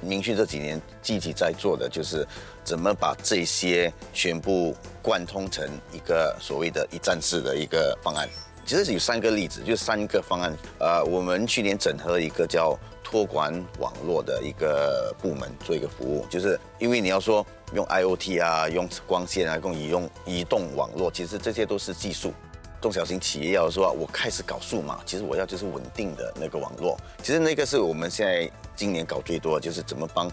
[0.01, 2.27] 明讯这几年积极在做的就是
[2.63, 8.27] 怎么把这些全部贯通成一个所谓的一站式的一个方案。
[8.65, 10.53] 其实有三个例子，就三个方案。
[10.79, 22.33] 呃，我们去年整合了一个叫托管网络的一个部门做一个服务，就是因为你要说用 IOT 啊，用光纤啊，用移用移动网络，其实这些都是技术。
[22.81, 26.97] 中小型企业要说，我开始搞数码，其实我要就是稳定的那个网络。
[27.23, 30.29] 其实那个是我们现在今年搞最多，就是怎么帮。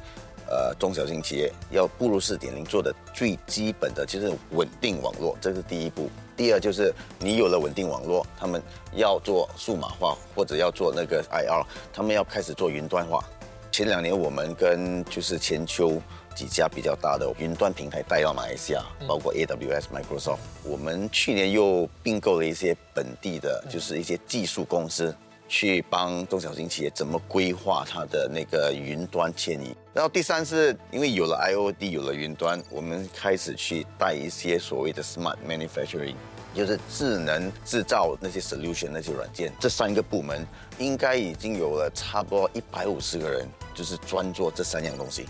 [0.51, 6.11] 呃，中小型企业要步入四点零，做的最基本的就是稳定网络，这是第一步。
[6.37, 13.25] 第二就是你有了稳定网络，他们要做数码化或者要做那个 IR，他们要开始做云端化。
[13.71, 16.03] 前两年我们跟就是全球
[16.35, 20.39] 几家比较大的云端平台带到马来西亚，包括 AWS、Microsoft。
[20.65, 25.15] 我们去年又并购了一些本地的，就是一些技术公司。
[25.49, 36.15] 去帮中小型企业怎么规划它的那个云端迁移，然后第三是因为有了 IOD，有了云端，我们开始去带一些所谓的 smart manufacturing，
[36.55, 40.47] 就是智能制造那些 solution 那些软件，这三个部门
[40.79, 45.27] 应该已经有了差不多一百五十个人，就是专做这三样东西。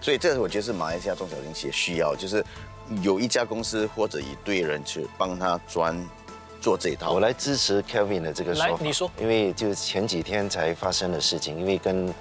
[0.00, 2.44] 所以这我觉得是马来西亚中小型企业需要，就是
[3.02, 5.96] 有一家公司或者一队人去帮他专。
[6.62, 8.84] 做这一套，我来支持 Kevin 的这个说法。
[8.84, 12.12] 你说，因为就前几天才发生的事情，因为跟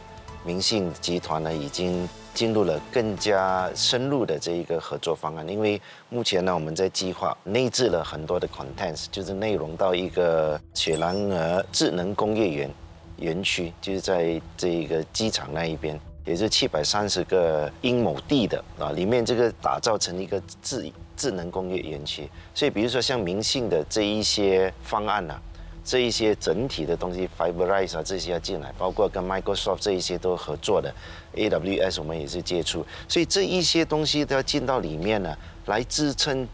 [0.46, 5.50] 明信集团呢已经进入了更加深入的这一个合作方案。
[5.50, 12.72] 因为目前呢，我们在计划内置了很多的 contents，就是内容到一个雪兰莪智能工业园
[13.18, 16.00] 园区，就是在这一个机场那一边。
[16.30, 22.30] 也是七百三十个英亩地的啊，里面这个打造成一个智智能工业园区。
[22.54, 25.36] 所以，比如说像明信的这一些方案呢，
[25.84, 30.94] 这一些整体的东西，Fiberize 啊这些要进来，包括跟 Microsoft 这一些都合作的
[31.34, 36.48] ，AWS 我们也是接触，所以这一些东西都要进到里面呢，来支撑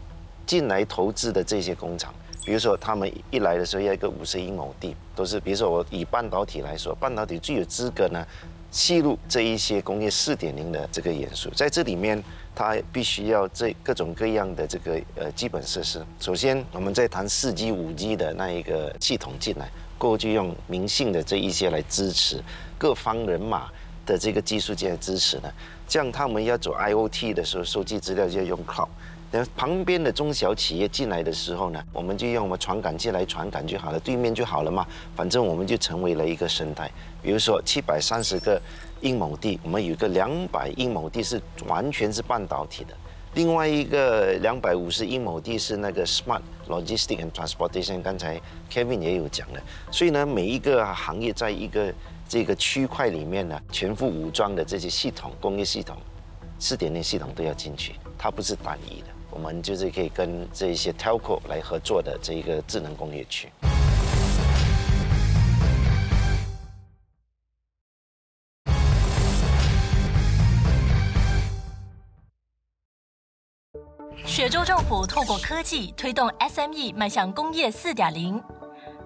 [0.46, 2.14] 进来投资的这些工厂。
[2.46, 8.26] 比如说他们一来的时候要一个五十英亩地，都是比如说我以半导体来说，半导体最有资格呢。
[8.70, 12.22] 记录这一些工业四点零的这个元素，在这里面，
[12.54, 16.04] 它必须要这各种各样的这个呃基本设施。
[16.20, 22.42] 首先，我们在谈四 G、五 G 的那一个系统进来，过去用明信的这一些来支持
[22.76, 23.70] 各方人马
[24.04, 25.50] 的这个技术进来支持呢。
[25.88, 28.88] 这样他们要走 IOT 的时候，收集资料就要用 Cloud。
[29.56, 34.86] 旁边的中小企业进来的时候呢，我们就用我们传感器来传感就好了，对面就好了嘛。
[35.14, 36.90] 反正我们就成为了一个生态。
[37.22, 38.60] 比如说七百三十个
[39.00, 42.94] 英亩地，我们有个两百英亩地是完全是半导体的，
[43.34, 48.00] 另外一个两百五十英亩地是那个 smart logistic and transportation。
[48.00, 51.92] 刚才 Kevin 也有讲了，所以呢，每一个行业在一个
[52.28, 55.96] 这个区块里面呢，全副武装的这些系统、工业系统、
[56.58, 59.15] 四点零系统都要进去，它不是单一的。
[59.36, 63.52] 我们就是可以跟这一些 telco 来合作的这一个智能工业区。
[74.24, 78.42] 雪州政府透过科技推动 SME 迈向工业四点零。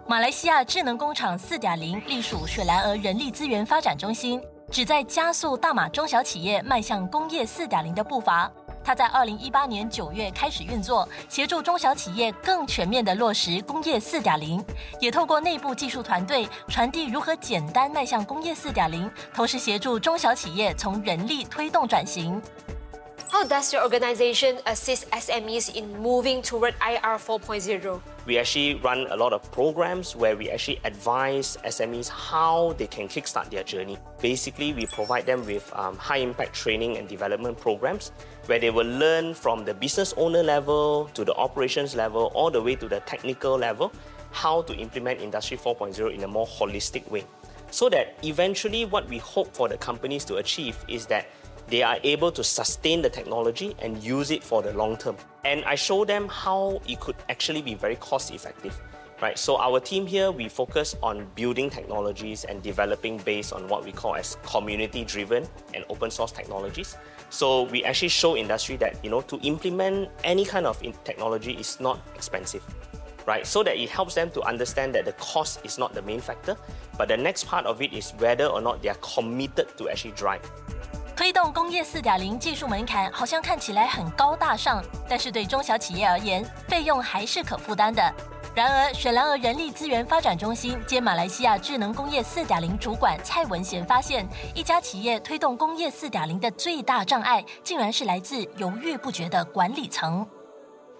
[0.07, 4.41] 马来西亚智能工厂四点零隶属雪兰莪人力资源发展中心，
[4.71, 8.49] 旨在加速大马中小企业迈向工业四点零的步伐。
[8.83, 14.65] 他在二零一八年九月开始运作，协助中小企业更全面地落实工业四点零，
[15.01, 22.41] 也透过内部技术团队传递如何简单迈向工业四点零，同时协助中小企业从人力推动转型。
[23.31, 28.03] How does your organization assist SMEs in moving toward IR 4.0?
[28.27, 33.07] We actually run a lot of programs where we actually advise SMEs how they can
[33.07, 33.99] kickstart their journey.
[34.21, 38.11] Basically, we provide them with um, high impact training and development programs
[38.47, 42.61] where they will learn from the business owner level to the operations level, all the
[42.61, 43.93] way to the technical level,
[44.33, 47.25] how to implement Industry 4.0 in a more holistic way.
[47.71, 51.29] So that eventually, what we hope for the companies to achieve is that
[51.71, 55.17] they are able to sustain the technology and use it for the long term.
[55.45, 58.79] And I show them how it could actually be very cost effective.
[59.23, 63.85] Right, so our team here we focus on building technologies and developing based on what
[63.85, 66.97] we call as community driven and open source technologies.
[67.29, 71.79] So we actually show industry that you know to implement any kind of technology is
[71.81, 72.65] not expensive
[73.27, 73.47] right?
[73.47, 76.57] So that it helps them to understand that the cost is not the main factor,
[76.97, 80.13] but the next part of it is whether or not they are committed to actually
[80.13, 80.43] drive.
[81.21, 88.03] 推动工业四点零技术门槛好像看起来很高大上，但是对中小企业而言，费用还是可负担的。
[88.55, 100.27] 然而，雪兰莪人力资源发展中心兼马来西亚智能工业四点零主管蔡文贤发现，一家企业推动工业四点零的最大障碍，竟然是来自犹豫不决的管理层。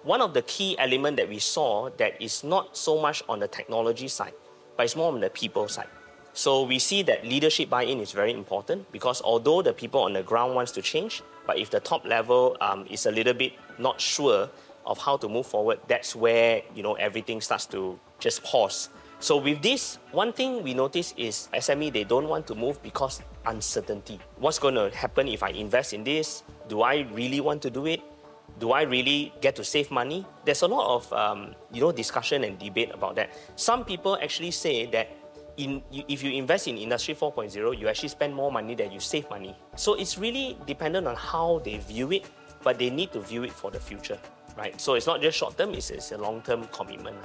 [0.05, 3.47] One of the key element that we saw that is not so much on the
[3.47, 4.33] technology side,
[4.77, 5.87] but it's more on the people side.
[6.33, 10.23] So we see that leadership buy-in is very important because although the people on the
[10.23, 13.99] ground wants to change, but if the top level um, is a little bit not
[13.99, 14.49] sure
[14.85, 18.89] of how to move forward, that's where you know everything starts to just pause.
[19.19, 23.21] So with this, one thing we notice is SME they don't want to move because
[23.45, 24.19] uncertainty.
[24.37, 26.43] What's going to happen if I invest in this?
[26.69, 28.01] Do I really want to do it?
[28.59, 30.25] Do I really get to save money?
[30.45, 33.31] There's a lot of um, you know discussion and debate about that.
[33.55, 35.09] Some people actually say that
[35.61, 39.29] in, if you invest in Industry 4.0, you actually spend more money than you save
[39.29, 39.55] money.
[39.75, 42.25] So it's really dependent on how they view it,
[42.63, 44.17] but they need to view it for the future
[44.57, 44.79] right?
[44.79, 47.15] So it's not just short term; it's, it's a long term commitment.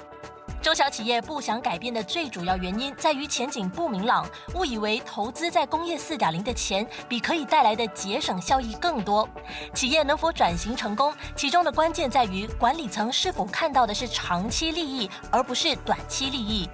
[0.62, 9.28] 中小企业不想改变的最主要原因在于前景不明朗，误以为投资在工业四点零的钱比可以带来的节省效益更多。
[9.74, 16.68] 企业能否转型成功，其中的关键在于管理层是否看到的是长期利益，而不是短期利益。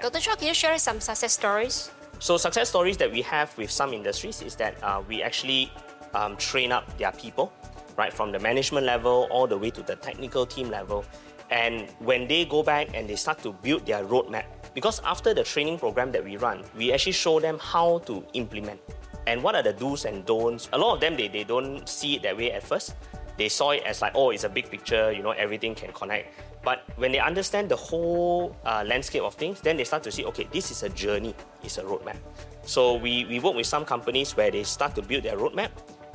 [0.00, 0.18] Dr.
[0.18, 1.90] Chua, can you share some success stories?
[2.18, 5.72] So success stories that we have with some industries is that uh, we actually
[6.14, 7.50] um, train up their people
[7.96, 11.04] right from the management level all the way to the technical team level.
[11.50, 14.44] And when they go back and they start to build their roadmap,
[14.74, 18.80] because after the training program that we run, we actually show them how to implement
[19.26, 20.68] and what are the do's and don'ts.
[20.74, 22.94] A lot of them they, they don't see it that way at first.
[23.38, 26.34] They saw it as like, oh, it's a big picture, you know, everything can connect.
[26.66, 30.24] But when they understand the whole uh, landscape of things, then they start to see,
[30.26, 32.18] okay, this is a journey, it's a roadmap.
[32.66, 35.70] So we, we work with some companies where they start to build their roadmap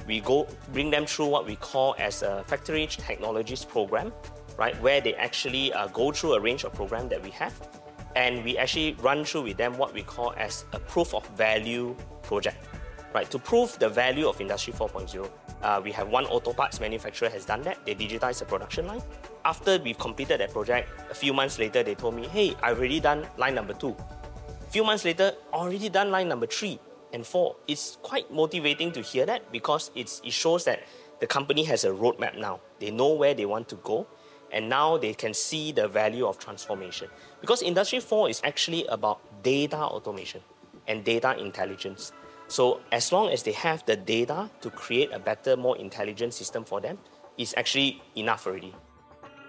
[0.08, 4.12] we go bring them through what we call as a factory technologies program,
[4.58, 7.54] right, where they actually uh, go through a range of programs that we have,
[8.16, 11.96] and we actually run through with them what we call as a proof of value
[12.24, 12.68] project,
[13.14, 15.30] right, to prove the value of Industry 4.0.
[15.62, 17.78] Uh, we have one auto parts manufacturer has done that.
[17.86, 19.02] They digitized the production line.
[19.44, 23.00] After we've completed that project, a few months later, they told me, hey, I've already
[23.00, 23.96] done line number two.
[24.50, 26.80] A few months later, already done line number three
[27.12, 27.56] and four.
[27.68, 30.84] It's quite motivating to hear that because it's, it shows that
[31.20, 32.60] the company has a roadmap now.
[32.80, 34.08] They know where they want to go,
[34.52, 37.10] and now they can see the value of transformation.
[37.42, 40.42] Because Industry 4 is actually about data automation
[40.88, 42.12] and data intelligence.
[42.48, 46.66] So, as long as they have the data to create a better, more intelligent system
[46.66, 46.98] for them,
[47.38, 48.74] it's actually enough already.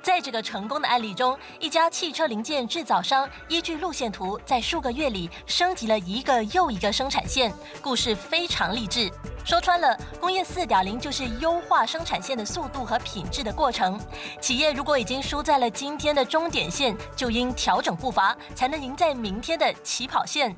[0.03, 7.55] 在这个成功的案例中，一家汽车零件制造商依据路线图，在数个月里升级了一个又一个生产线。
[7.81, 9.09] 故事非常励志。
[9.45, 13.99] 说穿了，工业四点零就是优化生产线的速度和品质的过程。
[14.41, 20.57] 企业如果已经输在了今天的终点线，就应调整步伐，才能赢在明天的起跑线。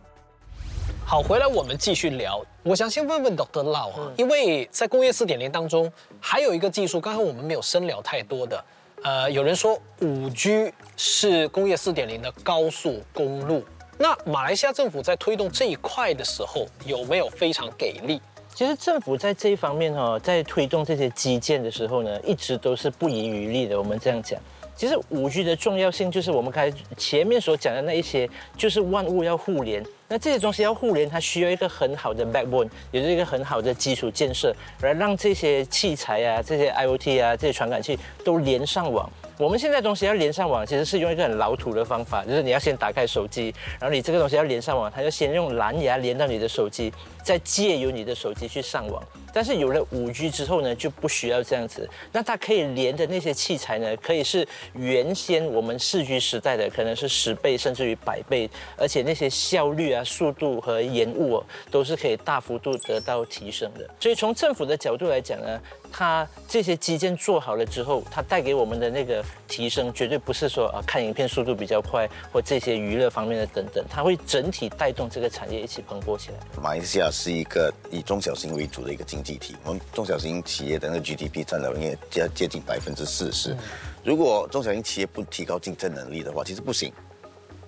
[1.06, 2.42] 好，回来我们继续聊。
[2.62, 3.62] 我想先问问 Dr.
[3.62, 8.64] Lau 啊，因为在工业四点零当中，还有一个技术，刚刚我们没有深聊太多的。
[9.04, 13.62] 呃，有人说五 G 是工业四点零的高速公路。
[13.98, 18.18] 那马来西亚政府在推动这一块的时候，有没有非常给力？
[18.54, 23.78] 其实政府在这一方面哈，在推动这些基建的时候呢，一直都是不遗余力的。
[23.78, 24.40] 我们这样讲，
[24.76, 29.82] 其实五 G 的重要性就是我们开前面所讲的那一些，就是万物要互联。
[30.08, 39.10] 那这些东西要互联，它需要一个很好的 backbone，也是一个很好的基础建设，来让这些器材啊、这些 IOT 啊、这些传感器都连上网。
[39.38, 46.92] 我们现在东西要连上网，其实是用一个很老土的方法，就是你要先打开手机，然后你这个东西要连上网，它就先用蓝牙连到你的手机，
[47.24, 49.02] 再借由你的手机去上网。
[49.32, 51.88] 但是有了五 G 之后呢，就不需要这样子。
[52.12, 63.90] 那它可以连的那些器材呢，可以是原先我们四 G 时代的，可能是十倍甚至于百倍，而且那些效率啊、速度和延误都是可以大幅度得到提升的。
[63.98, 65.60] 所以从政府的角度来讲呢，
[65.90, 76.36] 它这些基建做好了之后，它带给我们的那个提升，绝对不是说啊看影片速度比较快或这些娱乐方面的等等，它会整体带动这个产业一起蓬勃起来。
[76.62, 79.22] 马来西亚是一个以中小型为主的一个经。
[79.24, 83.56] 济体，我们中小型企业的那个 GDP 占了应该接接近百分之四十。
[84.04, 86.92] 如果中小型企业不提高竞争能力的话，其实不行。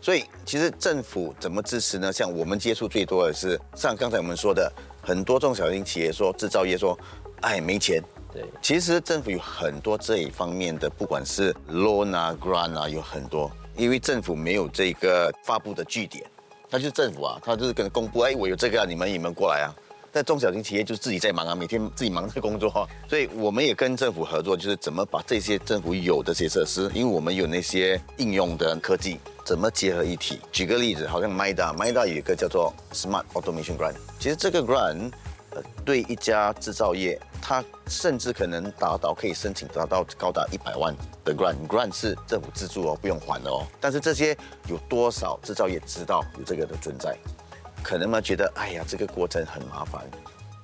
[0.03, 2.13] 所以，其实政府怎么支持呢？
[2.13, 4.71] 像我们接触最多的是，像刚才我们说的，
[5.01, 6.97] 很多中小型企业说制造业说，
[7.41, 16.23] 哎，没钱，对，其实政府有很多这一方面的，不管是 loan 啊、grant 啊，有很多，因为政府没有这个发布的据点，
[16.71, 19.75] 他就是政府啊，他就是跟公布，哎，我有这个、啊，你们你们过来啊。
[20.13, 22.71] 但中小型企业就是自己在忙啊，每天自己忙在工作、
[23.07, 30.41] 所以我们也跟政府合作，就是怎么把这些政府有的这些设施，因为我们有那些应用的科技，怎么结合一体。
[30.51, 35.13] 举个例子，好像 m y d a m y d a 有一个叫做 Smart Automation Grant，其实这个 grant
[35.57, 40.95] 呃对一家制造业，它甚至可能达到可以申请达到高达一百万
[41.25, 43.67] 的 grant，grant 是政府资助哦，不用还的哦。
[43.81, 44.37] 但是这些
[44.69, 47.17] 有多少制造业知道有这个的存在？
[47.83, 50.03] 可能嘛觉得，哎呀，这个过程很麻烦，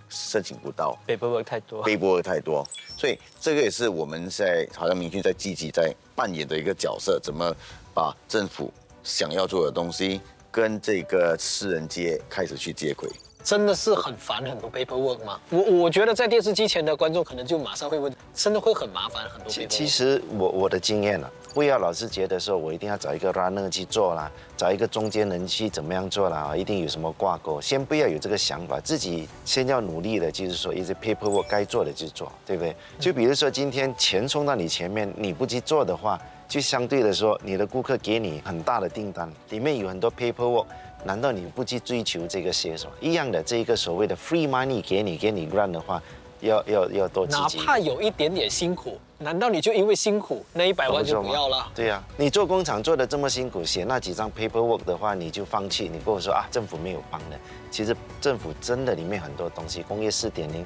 [0.09, 2.67] 申请不到，paperwork 太多，paperwork 太多，
[2.99, 7.55] 所以这个也是我们在好像明君在积极在扮演的一个角色，怎么
[7.95, 8.73] 把政府
[9.05, 10.21] 想要做的东西
[10.51, 13.09] 跟这个私人界开始去接轨。
[13.43, 15.39] 真的是很烦很多 paperwork 吗？
[15.51, 19.51] 我我觉得在电视机前的观众可能就马上会问，真的会很麻烦很多。
[19.69, 27.61] 其实我我的经验呢，不要老是觉得说我一定要找一个 runner 去做啦，找一个中间人去怎么样做啦，一定有什么挂钩。
[27.61, 32.75] 先不要有这个想法，自己先要努力的，就是说一些 paperwork 该做的去做，对不对？
[33.01, 40.67] 就比如说今天钱送到你前面，你不去做的话，就相对的说，你的顾客给你很大的订单，里面有很多 paperwork。
[41.05, 46.03] 难道你不去追求这个些什么一样的这一个所谓的 free money 给你给你 grant 的话，
[46.41, 47.59] 要要要多积极。
[47.59, 51.71] 哪怕有一点点辛苦，难道你就因为辛苦那一百万就不要了？
[51.75, 55.89] 对呀，你做工厂做的这么辛苦，写那几张 paperwork 的话，你就放弃？
[55.93, 57.37] 你跟我说啊，政府没有帮的，
[57.71, 60.65] 其实政府真的里面很多东西，工业四点零。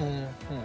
[0.00, 0.60] 嗯嗯，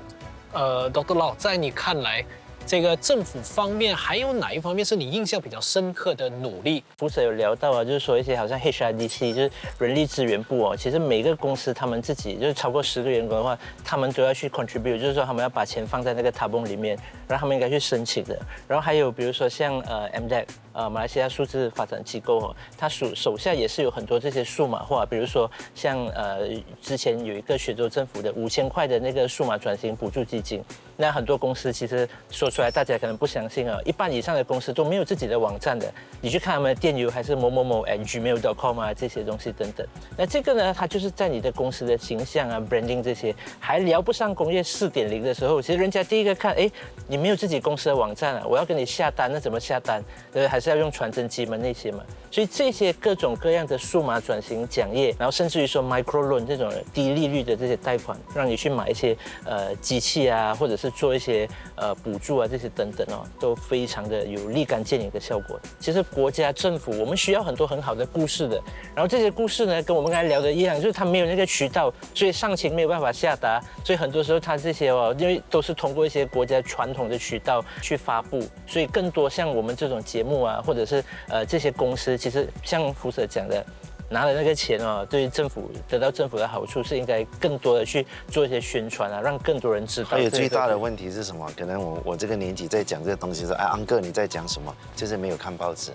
[0.54, 2.24] 呃，Doctor Lau，在你看来？
[2.66, 6.84] 这个政府方面还有哪一方面是你印象比较深刻的努力？
[6.98, 16.98] 福舍有聊到啊，就是说一些好像 HRDC，就是人力资源部哦，其实每个公司他们自己就是超过十个员工的话，他们都要去 contribute，就是说他们要把钱放在那个 tabon 里面，
[17.28, 18.40] 然后他们应该去申请的。
[18.68, 26.40] 然后还有比如说像呃 MDEC，呃马来西亚数字发展机构哦，它属手下也是有很多这些数码化，比如说像呃
[26.82, 30.62] 之前有一个雪州政府的五千块的那个数码转型补助基金。
[30.96, 33.80] 那很多公司其实说出来，大家可能不相信啊。
[33.84, 39.86] 一半以上的公司都没有自己的网站的，你去看他们的电邮还是某某某 @gmail.com 啊这些东西等等。
[40.16, 46.70] 那这个呢，它就是在你的公司的形象啊、branding 这些还聊不上工业四点零的时候，其实人家第一个看，哎，
[47.08, 50.00] 你没有自己公司的网站啊，我要跟你下单，那怎么下单？
[50.32, 52.00] 对，还是要用传真机嘛那些嘛。
[52.32, 60.90] 所以这些各种各样的数码转型讲业，然后甚至于说 micro loan 这种低利率的这些贷款，让你去买一些呃机器啊，或者是。
[60.94, 65.60] 做一些呃补助啊，这些等等哦，都非常的有立竿见影的效果。
[65.80, 68.62] 其实国家政府我们需要很多很好的故事的，
[68.96, 83.66] 然后这些故事呢，跟我们刚才聊的一样，就是它没有那个渠道，所以上情没有办法下达，所以很多时候它这些哦，因为都是通过一些国家传统的渠道去发布，所以更多像我们这种节目啊，或者是呃这些公司，其实像福舍讲的。
[84.10, 90.10] 拿了那个钱哦，对于政府得到政府的好处是应该更多的去做一些宣传啊，让更多人知道。
[90.12, 91.50] 还有最大的问题是什么？
[91.58, 94.76] 可能我我这个年纪在讲这个东西是，哎，安哥你在讲什么？
[94.96, 95.90] 就是没有看报纸。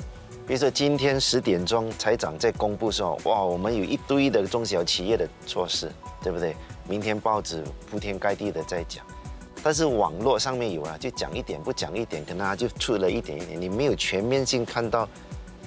[0.48, 5.88] 比如说今天十点钟财长在公布说，哇，我们有一堆的中小企业的措施，
[6.20, 6.56] 对不对？
[6.88, 9.04] 明天报纸铺天盖地的在讲，
[9.62, 15.08] 但是网络上面有啊，就讲一点不讲一点，可能他就出了一点一点，你没有全面性看到。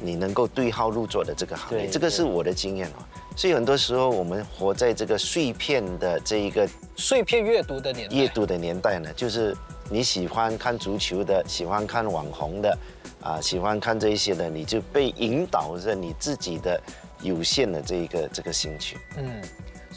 [0.03, 3.05] 你能够对号入座的这个行业，这个是我的经验哦。
[3.35, 9.55] 所以很多时候我们活在这个碎片的这一个碎片阅读的年代阅读的年代呢，就是
[9.91, 12.77] 你喜欢看足球的，喜欢看网红的，
[13.21, 16.81] 啊，喜欢看这一些的，你就被引导着你自己的
[17.21, 18.97] 有限的这一个这个兴趣。
[19.17, 19.39] 嗯，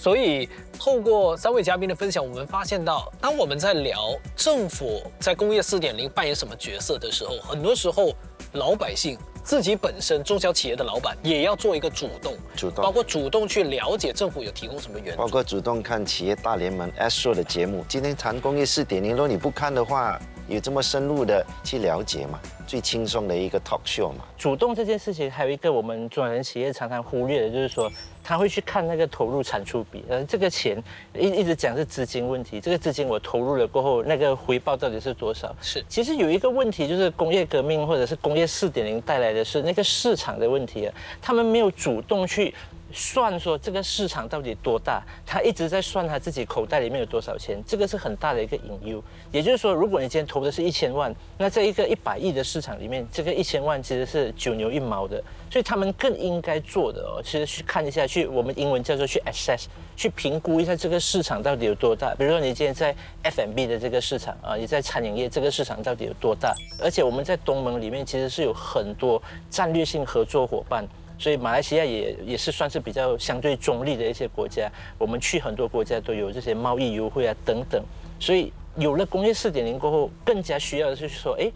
[0.05, 0.46] 所以
[0.78, 8.12] 透过三位嘉宾的分享，我们发现到，当我们在聊政府在工业四点零扮演什么角色的时候，很多时候
[8.52, 9.16] 老百姓。
[9.42, 17.84] 自己本身中小企业的老板也要做一个主动，主动，包括主动去了解政府有提供什么援助，包括主动看企业大联盟 Astro 的节目。
[17.86, 22.40] 今天谈工业四点零，如果你不看的话，有这么深入的去了解嘛？
[22.66, 24.24] 最轻松的一个 talk show 嘛。
[24.38, 27.92] 主动这件事情，还有一个我们中小型企业常常忽略的，就是说
[28.25, 30.83] 他会去看那个投入产出比，呃，这个钱
[31.14, 35.55] 一一直讲是资金问题，这个资金我投入了过后，那个回报到底是多少？
[35.61, 42.53] 是，其实有一个问题就是工业革命或者是工业四点零带来的是那个市场的问题啊，他们没有主动去。
[42.95, 49.03] 算说这个市场到底多大，他一直在算他自己口袋里面有多少钱，这个是很大的一个隐忧。
[49.32, 55.20] 也就是说，如果你今天投的是一千万，那在一个一百亿的市场里面，这个一千万其实是九牛一毛的。
[55.51, 59.64] 所以他们更应该做的哦，其实去看一下，去我们英文叫做去 assess，
[59.97, 62.14] 去评估一下这个市场到底有多大。
[62.14, 66.55] 比如说你今天在 F M B 的这个市场啊，你在餐饮业这个市场到底有多大？
[66.80, 69.20] 而且我们在东盟里面其实是有很多
[69.51, 70.86] 战略性合作伙伴。
[71.25, 77.83] 所以马来西亚也也是算是比较相对中立的一些国家，我们去很多国家都有这些贸易优惠啊等等。
[78.20, 81.51] 所以有了工业四点零过后，更加需要的就是说，哎，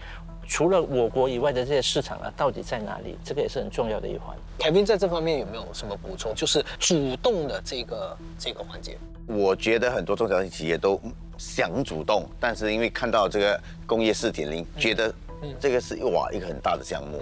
[0.47, 3.15] 除了我国以外的这些市场啊，到底在哪里？
[3.23, 4.35] 这个也是很重要的一环。
[4.59, 6.35] 凯宾在这方面有没有什么补充？
[6.35, 8.97] 就是主动的这个这个环节。
[9.27, 10.99] 我觉得很多中小型企业都
[11.37, 15.15] 想主动，但是因为看到这个工业四点零，觉得
[15.61, 17.21] 这个是哇一个很大的项目，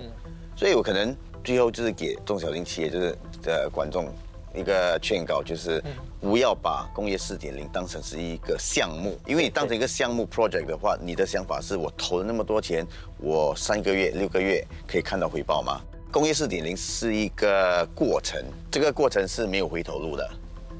[0.54, 1.12] 所以我可能。
[1.46, 4.12] 最后就是给中小型企业，就是的观众
[4.52, 5.80] 一个劝告，就是
[6.20, 12.84] 不要把工业四点零当成是一个项目，因为你当成一个项目 project 的话，你的想法是我投了那么多钱，
[13.18, 15.80] 我三个月、六个月可以看到回报吗？
[16.10, 20.28] 工业四点零是一个过程，这个过程是没有回头路的，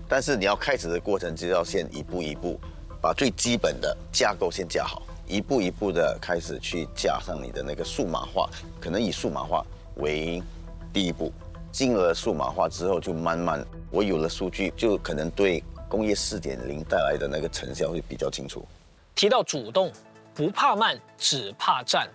[0.08, 2.58] 但是你要开始的过程就要先一步一步，
[3.00, 8.50] 把最基本的架构先架好，一步一步的开始去加上你的那个数码化，
[8.80, 9.64] 可能以数码化
[9.96, 10.42] 为。
[10.92, 11.30] 第一步，
[11.70, 18.66] 进了数码化之后，就慢慢我有了数据，就可能对工业四点零带来的那个成效会比较清楚。
[19.14, 19.92] 提到主动，
[20.32, 22.08] 不怕慢，只怕站，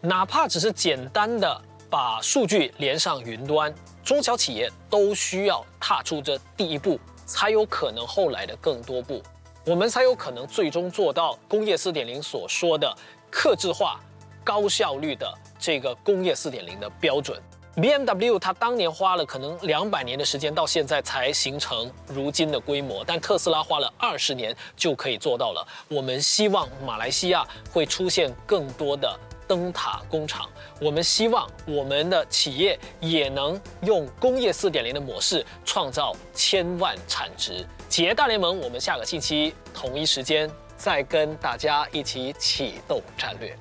[0.00, 3.72] 哪怕只是简单的把数据连上云端，
[4.02, 9.22] 中小企业都需要踏出这第一步，才有可能后来的更多步，
[9.64, 12.92] 我们才有可能最终做到工业四点零所说的
[13.30, 14.00] 克制化、
[14.42, 17.40] 高效率的这个工业四点零的标准。
[17.78, 25.66] B M W 它当年花了可能两百年的时间，到现在才形成如今的规模，但特斯拉花了二十年就可以做到了。
[25.88, 29.14] 我们希望马来西亚会出现更多的
[29.46, 30.48] 灯塔工厂，
[30.80, 37.62] 我们希望我们的企业也能用工业四点零的模式创造千万产值。
[37.90, 43.54] 企业大联盟，我们下个星期同一时间再跟大家一起启动战略。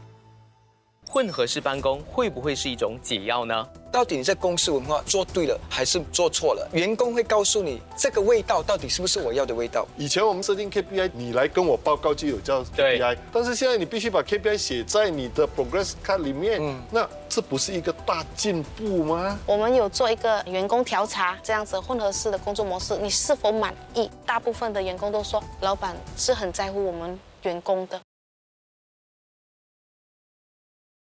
[1.16, 3.66] 混合式办公会不会是一种解药呢？
[3.90, 6.70] 到底你在公司文化做对了还是做错了？
[6.74, 9.88] 员工会告诉你这个味道到底是不是我要的味道。
[9.96, 16.62] 以前我们设定 KPI，你来跟我报告就有叫 KPI，但是现在你必须把 KPI 写在你的 Progress Card 里面。
[16.62, 19.40] 嗯，那这不是一个大进步吗？
[19.46, 24.12] 我们有做一个员工调查，这样子混合式的工作模式，你是否满意？
[24.26, 27.98] 大部分的员工都说，老板是很在乎我们员工的。